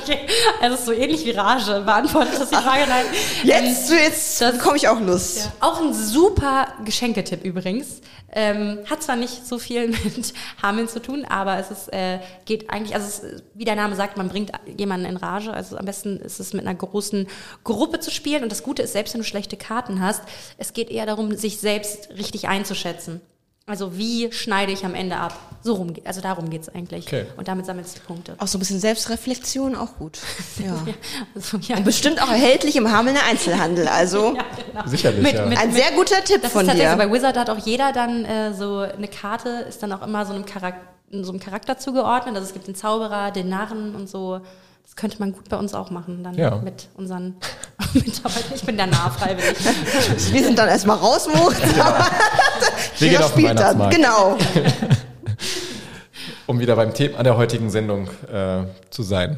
Okay, 0.01 0.19
also 0.61 0.75
so 0.77 0.91
ähnlich 0.91 1.25
wie 1.25 1.31
Rage. 1.31 1.81
Beantwortet 1.85 2.39
das 2.39 2.49
die 2.49 2.55
Frage? 2.55 2.83
Nein. 2.87 3.05
Jetzt, 3.43 3.91
jetzt 3.91 4.41
das- 4.41 4.57
bekomme 4.57 4.77
ich 4.77 4.87
auch 4.87 4.99
Lust. 4.99 5.37
Ja. 5.45 5.51
Auch 5.59 5.81
ein 5.81 5.93
super 5.93 6.67
Geschenketipp 6.85 7.43
übrigens. 7.43 8.01
Ähm, 8.35 8.79
hat 8.89 9.03
zwar 9.03 9.15
nicht 9.15 9.45
so 9.45 9.59
viel 9.59 9.87
mit 10.03 10.33
Hameln 10.61 10.87
zu 10.87 10.99
tun, 11.01 11.23
aber 11.25 11.57
es 11.59 11.69
ist, 11.69 11.93
äh, 11.93 12.19
geht 12.45 12.69
eigentlich, 12.71 12.95
also 12.95 13.07
es, 13.07 13.43
wie 13.53 13.65
der 13.65 13.75
Name 13.75 13.95
sagt, 13.95 14.17
man 14.17 14.29
bringt 14.29 14.51
jemanden 14.77 15.05
in 15.05 15.17
Rage. 15.17 15.53
Also 15.53 15.77
am 15.77 15.85
besten 15.85 16.17
ist 16.17 16.39
es 16.39 16.53
mit 16.53 16.65
einer 16.65 16.75
großen 16.75 17.27
Gruppe 17.63 17.99
zu 17.99 18.09
spielen. 18.09 18.41
Und 18.43 18.51
das 18.51 18.63
Gute 18.63 18.81
ist, 18.81 18.93
selbst 18.93 19.13
wenn 19.13 19.21
du 19.21 19.27
schlechte 19.27 19.57
Karten 19.57 20.01
hast, 20.01 20.23
es 20.57 20.73
geht 20.73 20.89
eher 20.89 21.05
darum, 21.05 21.35
sich 21.35 21.59
selbst 21.59 22.09
richtig 22.17 22.47
einzuschätzen. 22.47 23.21
Also 23.65 23.97
wie 23.97 24.29
schneide 24.33 24.73
ich 24.73 24.83
am 24.83 24.93
Ende 24.93 25.15
ab? 25.15 25.33
So 25.61 25.75
rum, 25.75 25.93
also 26.03 26.19
darum 26.19 26.49
geht's 26.49 26.67
eigentlich. 26.67 27.05
Okay. 27.07 27.25
Und 27.37 27.47
damit 27.47 27.65
sammelst 27.65 27.95
du 27.97 28.01
Punkte. 28.01 28.35
Auch 28.39 28.47
so 28.47 28.57
ein 28.57 28.59
bisschen 28.59 28.81
Selbstreflexion, 28.81 29.75
auch 29.75 29.95
gut. 29.97 30.19
Ja. 30.63 30.75
Also, 31.33 31.57
ja. 31.59 31.79
Bestimmt 31.79 32.21
auch 32.21 32.27
erhältlich 32.29 32.75
im 32.75 32.91
Hamelner 32.91 33.21
Einzelhandel. 33.29 33.87
Also 33.87 34.33
Ja, 34.35 34.43
genau. 34.69 34.87
Sicherlich, 34.87 35.23
Mit- 35.23 35.33
ja. 35.35 35.45
mit- 35.45 35.57
ein 35.57 35.71
sehr 35.71 35.91
guter 35.93 36.21
Tipp 36.25 36.41
Das 36.41 36.51
von 36.51 36.61
ist 36.63 36.67
tatsächlich 36.67 36.91
so. 36.91 36.97
dir. 36.97 37.07
Bei 37.07 37.13
Wizard 37.13 37.37
hat 37.37 37.49
auch 37.49 37.57
jeder 37.65 37.93
dann 37.93 38.25
äh, 38.25 38.53
so 38.53 38.79
eine 38.79 39.07
Karte, 39.07 39.65
ist 39.69 39.81
dann 39.81 39.93
auch 39.93 40.01
immer 40.05 40.25
so 40.25 40.33
einem, 40.33 40.45
Charak 40.45 40.75
so 41.11 41.31
einem 41.31 41.39
Charakter 41.39 41.77
zugeordnet. 41.77 42.35
Also 42.35 42.47
es 42.47 42.53
gibt 42.53 42.67
den 42.67 42.75
Zauberer, 42.75 43.31
den 43.31 43.47
Narren 43.47 43.95
und 43.95 44.09
so. 44.09 44.41
Das 44.83 44.95
könnte 44.95 45.17
man 45.19 45.31
gut 45.33 45.49
bei 45.49 45.57
uns 45.57 45.73
auch 45.73 45.89
machen, 45.89 46.23
dann 46.23 46.35
Ja. 46.35 46.57
mit 46.57 46.87
unseren 46.95 47.35
Mitarbeitern. 47.93 48.51
Ich 48.55 48.63
bin 48.63 48.77
der 48.77 48.87
freiwillig. 49.17 49.57
Wir 50.31 50.43
sind 50.43 50.57
dann 50.59 50.69
erstmal 50.69 50.97
raus, 50.97 51.27
aber 51.79 52.05
Wir 52.99 53.09
gehen 53.09 53.11
jeder 53.11 53.23
spielt 53.27 53.59
dann. 53.59 53.79
Weihnachtsmarkt. 53.79 53.95
Genau. 53.95 54.37
Um 56.45 56.59
wieder 56.59 56.75
beim 56.75 56.93
Thema 56.93 57.23
der 57.23 57.37
heutigen 57.37 57.69
Sendung 57.69 58.07
äh, 58.31 58.63
zu 58.89 59.01
sein. 59.03 59.37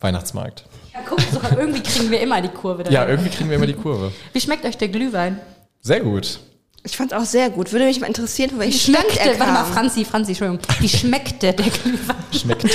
Weihnachtsmarkt. 0.00 0.64
Ja, 0.92 1.00
guck, 1.08 1.20
so, 1.20 1.40
irgendwie 1.58 1.82
kriegen 1.82 2.10
wir 2.10 2.20
immer 2.20 2.40
die 2.40 2.48
Kurve. 2.48 2.84
Ja, 2.84 3.00
dahin. 3.00 3.08
irgendwie 3.10 3.30
kriegen 3.30 3.50
wir 3.50 3.56
immer 3.56 3.66
die 3.66 3.74
Kurve. 3.74 4.12
Wie 4.32 4.40
schmeckt 4.40 4.64
euch 4.64 4.76
der 4.78 4.88
Glühwein? 4.88 5.40
Sehr 5.80 6.00
gut. 6.00 6.40
Ich 6.82 6.96
fand 6.96 7.12
auch 7.12 7.24
sehr 7.24 7.50
gut. 7.50 7.72
Würde 7.72 7.84
mich 7.84 8.00
mal 8.00 8.06
interessieren, 8.06 8.50
von 8.50 8.60
Wie 8.60 8.64
welchem 8.64 8.94
Stand 8.94 8.98
schmeckt 9.06 9.18
er 9.18 9.32
der, 9.32 9.40
warte 9.40 9.52
mal. 9.52 9.64
Franzi, 9.64 10.04
Franzi, 10.04 10.32
Entschuldigung. 10.32 10.64
Wie 10.78 10.88
schmeckt 10.88 11.42
der, 11.42 11.52
der 11.52 11.66
Glühwein? 11.66 12.16
Schmeckt. 12.32 12.64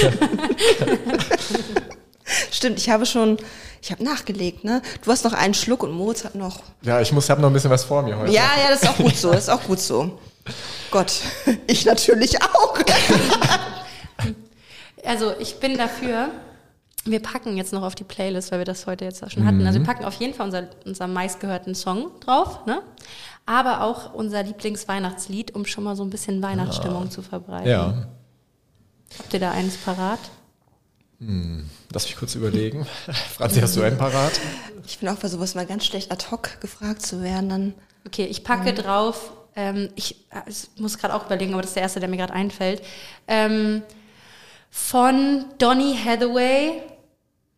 Stimmt, 2.52 2.78
ich 2.80 2.90
habe 2.90 3.06
schon, 3.06 3.38
ich 3.82 3.92
habe 3.92 4.04
nachgelegt, 4.04 4.64
ne? 4.64 4.82
Du 5.04 5.12
hast 5.12 5.24
noch 5.24 5.34
einen 5.34 5.54
Schluck 5.54 5.84
und 5.84 5.92
Moritz 5.92 6.24
hat 6.24 6.36
noch. 6.36 6.62
ja, 6.82 7.02
ich 7.02 7.12
muss, 7.12 7.30
habe 7.30 7.42
noch 7.42 7.50
ein 7.50 7.54
bisschen 7.54 7.70
was 7.72 7.84
vor 7.84 8.02
mir 8.04 8.18
heute. 8.18 8.32
Ja, 8.32 8.50
ja, 8.62 8.70
das 8.70 8.84
ist 8.84 8.90
auch 8.90 8.98
gut 8.98 9.16
so, 9.16 9.32
das 9.32 9.44
ist 9.44 9.50
auch 9.50 9.64
gut 9.64 9.80
so. 9.80 10.20
Gott, 10.92 11.14
ich 11.68 11.86
natürlich 11.86 12.42
auch. 12.42 12.78
Also 15.08 15.34
ich 15.40 15.60
bin 15.60 15.78
dafür, 15.78 16.30
wir 17.04 17.22
packen 17.22 17.58
jetzt 17.58 17.72
noch 17.74 17.84
auf 17.84 17.94
die 17.94 18.04
Playlist, 18.04 18.52
weil 18.52 18.58
wir 18.58 18.66
das 18.66 18.88
heute 18.88 19.06
jetzt 19.06 19.24
auch 19.24 19.30
schon 19.30 19.46
hatten. 19.46 19.64
Also 19.68 19.78
wir 19.78 19.86
packen 19.86 20.04
auf 20.04 20.16
jeden 20.16 20.34
Fall 20.34 20.48
unser, 20.48 20.68
unser 20.84 21.06
meistgehörten 21.06 21.76
Song 21.76 22.08
drauf, 22.22 22.66
ne? 22.66 22.82
Aber 23.46 23.82
auch 23.82 24.14
unser 24.14 24.44
Lieblingsweihnachtslied, 24.44 25.54
um 25.54 25.66
schon 25.66 25.84
mal 25.84 25.96
so 25.96 26.04
ein 26.04 26.10
bisschen 26.10 26.42
Weihnachtsstimmung 26.42 27.12
zu 27.12 27.22
verbreiten. 27.22 27.70
Ja. 27.70 28.08
Habt 29.20 29.34
ihr 29.34 29.40
da 29.40 29.52
eins 29.52 29.78
parat? 29.78 30.20
Lass 31.92 32.06
mich 32.06 32.18
kurz 32.18 32.36
überlegen. 32.36 32.86
Franzi, 33.36 33.62
hast 33.62 33.76
du 33.76 33.82
einen 33.82 33.98
parat? 33.98 34.40
Ich 34.86 35.00
bin 35.00 35.10
auch 35.10 35.16
bei 35.16 35.28
sowas 35.28 35.56
mal 35.56 35.66
ganz 35.66 35.86
schlecht 35.86 36.12
ad 36.12 36.26
hoc 36.32 36.60
gefragt 36.60 37.02
zu 37.02 37.22
werden. 37.22 37.50
Dann 37.50 37.74
Okay, 38.06 38.26
ich 38.26 38.44
packe 38.44 38.74
drauf, 38.74 39.32
ähm, 39.56 39.90
ich, 39.96 40.16
äh, 40.30 40.48
ich 40.48 40.70
muss 40.78 40.98
gerade 40.98 41.16
auch 41.16 41.26
überlegen, 41.26 41.54
aber 41.54 41.64
das 41.64 41.72
ist 41.72 41.76
der 41.76 41.84
erste, 41.84 42.00
der 42.00 42.08
mir 42.08 42.18
gerade 42.18 42.34
einfällt. 42.34 42.84
Ähm, 43.28 43.82
von 44.70 45.46
Donny 45.58 45.98
Hathaway. 45.98 46.84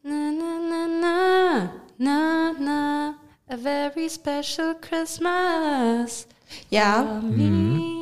Na, 0.03 0.31
na, 0.31 0.59
na, 0.69 0.87
na, 1.01 1.71
na, 1.97 2.53
na, 2.59 3.15
a 3.49 3.57
very 3.57 4.09
special 4.09 4.75
Christmas. 4.81 6.27
ja, 6.69 7.21
me. 7.23 7.95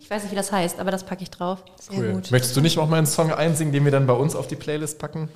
Ich 0.00 0.08
weiß 0.08 0.22
nicht, 0.22 0.32
wie 0.32 0.36
das 0.36 0.52
heißt, 0.52 0.78
aber 0.78 0.90
das 0.92 1.04
packe 1.04 1.22
ich 1.22 1.30
drauf. 1.30 1.64
sehr 1.80 1.98
Cool. 1.98 2.12
gut. 2.12 2.30
Möchtest 2.30 2.56
du 2.56 2.60
nicht 2.60 2.78
auch 2.78 2.88
mal 2.88 2.98
einen 2.98 3.06
Song 3.06 3.32
einsingen, 3.32 3.72
den 3.72 3.84
wir 3.84 3.90
dann 3.90 4.06
bei 4.06 4.12
uns 4.12 4.34
auf 4.36 4.46
die 4.46 4.56
Playlist 4.56 4.98
packen? 4.98 5.28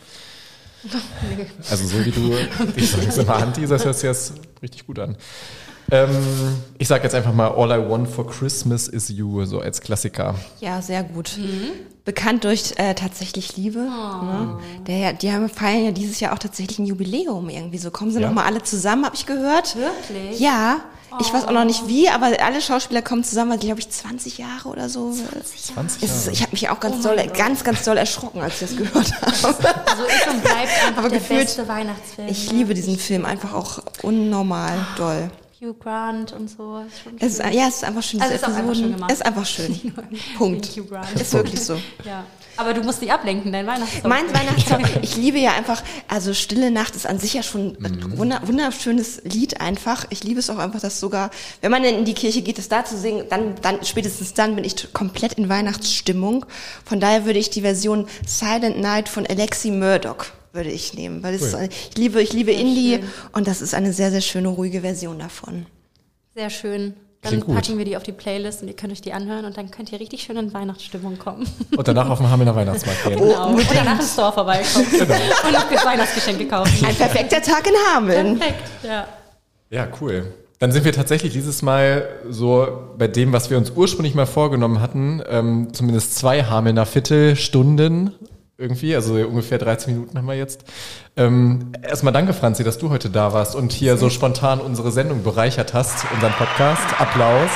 Also 1.71 1.87
so 1.87 2.05
wie 2.05 2.11
du 2.11 2.35
die 2.77 2.85
Songs 2.87 3.17
immer 3.19 3.37
anteaserst, 3.37 3.85
hört 3.85 3.95
sich 3.97 4.09
das 4.11 4.33
richtig 4.63 4.87
gut 4.87 4.99
an. 4.99 5.17
Ähm, 5.93 6.09
ich 6.79 6.89
sage 6.89 7.05
jetzt 7.05 7.15
einfach 7.15 7.35
mal 7.35 7.49
All 7.49 7.71
I 7.71 7.89
Want 7.91 8.09
for 8.09 8.27
Christmas 8.27 8.89
is 8.89 9.11
You, 9.11 9.45
so 9.45 9.61
als 9.61 9.81
Klassiker. 9.83 10.35
Ja, 10.59 10.81
sehr 10.81 11.03
gut. 11.05 11.39
Bekannt 12.07 12.45
durch 12.45 12.73
äh, 12.79 12.95
tatsächlich 12.95 13.57
Liebe. 13.59 13.81
Ne? 13.81 14.59
Der, 14.87 15.13
die 15.13 15.31
haben 15.31 15.49
feiern 15.51 15.85
ja 15.85 15.91
dieses 15.93 16.19
Jahr 16.19 16.33
auch 16.33 16.39
tatsächlich 16.39 16.79
ein 16.79 16.87
Jubiläum 16.87 17.49
irgendwie. 17.51 17.77
So 17.79 17.91
kommen 17.91 18.11
sie 18.11 18.21
Ja? 18.21 18.29
noch 18.29 18.35
mal 18.35 18.45
alle 18.47 18.63
zusammen, 18.63 19.05
habe 19.05 19.15
ich 19.15 19.27
gehört. 19.27 19.77
Wirklich? 19.77 20.41
Ja. 20.41 20.81
Ich 21.21 21.31
weiß 21.33 21.45
auch 21.45 21.53
noch 21.53 21.67
nicht 21.67 21.87
wie, 21.89 22.09
aber 22.09 22.29
alle 22.43 22.63
Schauspieler 22.63 23.03
kommen 23.03 23.23
zusammen, 23.23 23.51
weil 23.51 23.59
glaube 23.59 23.81
ich 23.81 23.91
20 23.91 24.39
Jahre 24.39 24.71
oder 24.71 24.89
so. 24.89 25.13
20 25.13 26.03
Es 26.03 26.11
ist, 26.11 26.25
Jahre. 26.25 26.33
ich 26.33 26.41
habe 26.41 26.53
mich 26.53 26.69
auch 26.71 26.81
ganz 26.81 27.03
doll, 27.03 27.17
ganz, 27.37 27.63
ganz 27.65 27.85
doll 27.85 27.99
erschrocken, 27.99 28.41
als 28.41 28.55
ich 28.63 28.69
das 28.69 28.77
gehört 28.79 29.13
habe. 29.21 29.27
Also 29.31 30.05
ist 30.05 30.27
und 30.33 30.43
bleibt 30.43 30.87
einfach 30.87 30.97
Aber 30.97 31.09
der 31.11 31.19
gefühlt- 31.19 31.41
beste 31.41 31.69
Weihnachtsfilm. 31.69 32.29
Ich 32.29 32.51
ne? 32.51 32.59
liebe 32.59 32.73
diesen 32.73 32.97
Film 32.97 33.27
einfach 33.27 33.53
auch 33.53 33.81
unnormal 34.01 34.73
doll. 34.97 35.31
Hugh 35.63 35.75
Grant 35.79 36.33
und 36.33 36.51
so. 36.51 36.79
Ist 36.79 37.03
schon 37.05 37.17
Es 37.21 37.35
ist, 37.35 37.39
ja, 37.39 37.69
es 37.69 37.77
ist 37.77 37.85
einfach 37.85 38.03
schön. 38.03 38.21
Also 38.21 38.35
ist 38.35 38.45
auch 38.45 38.55
einfach 38.55 38.75
schön 38.75 38.95
gemacht. 38.95 39.13
Es 39.13 39.19
ist 39.19 39.27
einfach 39.27 39.47
schön. 39.47 39.95
Punkt. 40.37 40.67
Hugh 40.67 40.89
Grant. 40.89 41.13
Ist 41.13 41.33
wirklich 41.33 41.61
so. 41.61 41.81
Ja. 42.05 42.25
Aber 42.57 42.75
du 42.75 42.83
musst 42.83 43.01
dich 43.01 43.13
ablenken, 43.13 43.53
dein 43.53 43.67
Weihnachtssong. 43.67 44.09
Mein 44.09 44.27
Weihnachtssong, 44.35 44.85
ich 45.03 45.17
liebe 45.17 45.39
ja 45.39 45.53
einfach, 45.53 45.83
also 46.09 46.35
Stille 46.35 46.73
Nacht 46.73 46.97
ist 46.97 47.07
an 47.07 47.19
sich 47.19 47.35
ja 47.35 47.45
schon 47.45 47.77
ein 47.81 48.19
wunder, 48.19 48.41
wunderschönes 48.45 49.23
Lied 49.23 49.61
einfach. 49.61 50.05
Ich 50.11 50.25
liebe 50.25 50.41
es 50.41 50.51
auch 50.51 50.59
einfach, 50.59 50.81
dass 50.81 50.99
sogar, 50.99 51.31
wenn 51.61 51.71
man 51.71 51.85
in 51.85 52.05
die 52.05 52.15
Kirche 52.15 52.43
geht, 52.43 52.59
das 52.59 52.69
da 52.69 52.85
zu 52.85 52.99
singen, 52.99 53.27
dann, 53.31 53.55
dann, 53.63 53.85
spätestens 53.85 54.35
dann 54.35 54.57
bin 54.57 54.65
ich 54.65 54.93
komplett 54.93 55.35
in 55.35 55.49
Weihnachtsstimmung. 55.49 56.45
Von 56.85 56.99
daher 56.99 57.25
würde 57.25 57.39
ich 57.39 57.51
die 57.51 57.63
Version 57.63 58.09
Silent 58.27 58.81
Night 58.81 59.09
von 59.09 59.27
Alexi 59.27 59.71
Murdoch 59.71 60.27
würde 60.53 60.71
ich 60.71 60.95
nehmen, 60.95 61.23
weil 61.23 61.39
Cool. 61.41 61.55
eine- 61.55 61.69
ich 61.69 61.97
liebe, 61.97 62.21
ich 62.23 62.33
liebe 62.33 62.53
Indie 62.53 62.97
schön. 62.97 63.05
und 63.33 63.47
das 63.49 63.63
ist 63.63 63.75
eine 63.75 63.93
sehr, 63.93 64.11
sehr 64.11 64.21
schöne, 64.21 64.49
ruhige 64.49 64.81
Version 64.83 65.19
davon. 65.19 65.67
Sehr 66.35 66.51
schön. 66.51 66.95
Dann 67.23 67.31
Klingt 67.31 67.47
gut. 67.47 67.55
packen 67.55 67.79
wir 67.79 67.85
die 67.85 67.97
auf 67.97 68.03
die 68.03 68.11
Playlist 68.11 68.63
und 68.63 68.69
ihr 68.69 68.75
könnt 68.75 68.93
euch 68.93 69.01
die 69.01 69.13
anhören 69.13 69.45
und 69.45 69.57
dann 69.57 69.71
könnt 69.71 69.93
ihr 69.93 70.01
richtig 70.01 70.25
schön 70.25 70.37
in 70.37 70.53
Weihnachtsstimmung 70.53 71.19
kommen. 71.19 71.47
Und 71.77 71.87
danach 71.87 72.11
auf 72.11 72.19
dem 72.19 72.29
Hamelner 72.29 72.55
Weihnachtsmarkt 72.57 73.05
gehen. 73.05 73.19
Genau. 73.19 73.51
Und 73.51 73.65
danach 73.73 74.01
ins 74.01 74.13
Store 74.15 74.33
vorbeikommen. 74.33 74.87
Und 74.91 75.53
noch 75.53 75.85
Weihnachtsgeschenke 75.85 76.49
kaufen. 76.49 76.85
Ein 76.85 76.97
perfekter 76.97 77.41
Tag 77.41 77.65
in 77.69 77.75
Hameln. 77.95 78.39
Perfekt, 78.41 78.63
ja. 78.83 79.07
Ja, 79.71 79.89
cool. 80.01 80.35
Dann 80.59 80.73
sind 80.73 80.85
wir 80.85 80.93
tatsächlich 80.93 81.33
dieses 81.33 81.63
Mal 81.63 82.09
so 82.29 82.89
bei 82.99 83.07
dem, 83.09 83.33
was 83.33 83.51
wir 83.51 83.57
uns 83.59 83.71
ursprünglich 83.71 84.15
mal 84.17 84.27
vorgenommen 84.27 84.81
hatten, 84.81 85.23
ähm, 85.29 85.69
zumindest 85.73 86.17
zwei 86.17 86.43
Hamelner 86.45 86.87
Viertelstunden 86.87 88.15
irgendwie, 88.59 88.95
also 88.95 89.15
ungefähr 89.15 89.59
13 89.59 89.95
Minuten 89.95 90.17
haben 90.17 90.27
wir 90.27 90.35
jetzt. 90.35 90.65
Ähm, 91.17 91.73
erstmal 91.83 92.13
danke, 92.13 92.33
Franzi, 92.33 92.65
dass 92.65 92.79
du 92.79 92.91
heute 92.91 93.11
da 93.11 93.33
warst 93.33 93.55
und 93.55 93.73
hier 93.73 93.97
so 93.97 94.11
spontan 94.11 94.61
unsere 94.61 94.93
Sendung 94.93 95.23
bereichert 95.23 95.75
hast, 95.75 96.07
unseren 96.15 96.33
Podcast. 96.33 96.83
Applaus. 97.01 97.51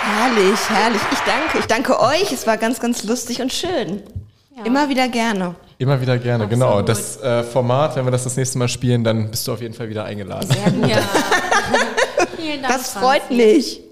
Herrlich, 0.00 0.58
herrlich. 0.70 1.02
Ich 1.12 1.18
danke, 1.20 1.58
ich 1.58 1.66
danke 1.66 2.00
euch. 2.00 2.32
Es 2.32 2.46
war 2.46 2.56
ganz, 2.56 2.80
ganz 2.80 3.04
lustig 3.04 3.42
und 3.42 3.52
schön. 3.52 4.02
Ja. 4.56 4.64
Immer 4.64 4.88
wieder 4.88 5.08
gerne. 5.08 5.54
Immer 5.78 6.00
wieder 6.00 6.18
gerne, 6.18 6.44
Absolut. 6.44 6.50
genau. 6.50 6.82
Das 6.82 7.20
äh, 7.22 7.42
Format, 7.44 7.94
wenn 7.96 8.04
wir 8.04 8.10
das 8.10 8.24
das 8.24 8.36
nächste 8.36 8.58
Mal 8.58 8.68
spielen, 8.68 9.04
dann 9.04 9.30
bist 9.30 9.46
du 9.46 9.52
auf 9.52 9.60
jeden 9.60 9.74
Fall 9.74 9.88
wieder 9.88 10.04
eingeladen. 10.04 10.48
Sehr 10.50 10.72
gut. 10.72 10.88
ja. 10.88 10.96
Vielen 12.36 12.62
Dank. 12.62 12.74
Das 12.74 12.92
freut 12.92 13.22
Franzi. 13.22 13.34
mich. 13.34 13.87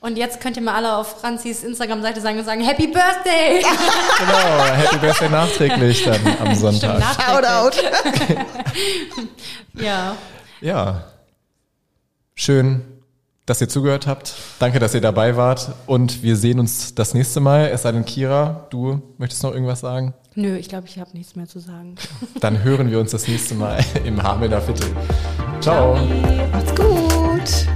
Und 0.00 0.16
jetzt 0.16 0.40
könnt 0.40 0.56
ihr 0.56 0.62
mal 0.62 0.74
alle 0.74 0.96
auf 0.96 1.20
Franzis 1.20 1.62
Instagram-Seite 1.62 2.22
sagen 2.22 2.38
und 2.38 2.44
sagen 2.46 2.62
Happy 2.62 2.86
Birthday! 2.86 3.60
genau, 4.18 4.64
Happy 4.74 4.96
Birthday 4.96 5.28
nachträglich 5.28 6.04
dann 6.04 6.20
am 6.40 6.54
Sonntag. 6.54 6.98
nachträglich. 6.98 7.82
Shoutout. 7.84 8.80
Ja. 9.74 10.16
Ja. 10.62 11.04
Schön, 12.34 12.82
dass 13.44 13.60
ihr 13.60 13.68
zugehört 13.68 14.06
habt. 14.06 14.34
Danke, 14.58 14.78
dass 14.78 14.94
ihr 14.94 15.02
dabei 15.02 15.36
wart. 15.36 15.72
Und 15.86 16.22
wir 16.22 16.36
sehen 16.36 16.60
uns 16.60 16.94
das 16.94 17.12
nächste 17.12 17.40
Mal. 17.40 17.68
Es 17.68 17.82
sei 17.82 17.92
denn, 17.92 18.06
Kira, 18.06 18.66
du 18.70 19.02
möchtest 19.18 19.42
noch 19.42 19.52
irgendwas 19.52 19.80
sagen? 19.80 20.14
Nö, 20.34 20.56
ich 20.56 20.68
glaube, 20.70 20.86
ich 20.86 20.98
habe 20.98 21.10
nichts 21.12 21.36
mehr 21.36 21.46
zu 21.46 21.58
sagen. 21.58 21.96
Dann 22.40 22.62
hören 22.62 22.90
wir 22.90 23.00
uns 23.00 23.10
das 23.10 23.28
nächste 23.28 23.54
Mal 23.54 23.84
im 24.04 24.22
Hamelner 24.22 24.62
Viertel. 24.62 24.86
Ciao. 25.60 25.96
Macht's 26.52 27.66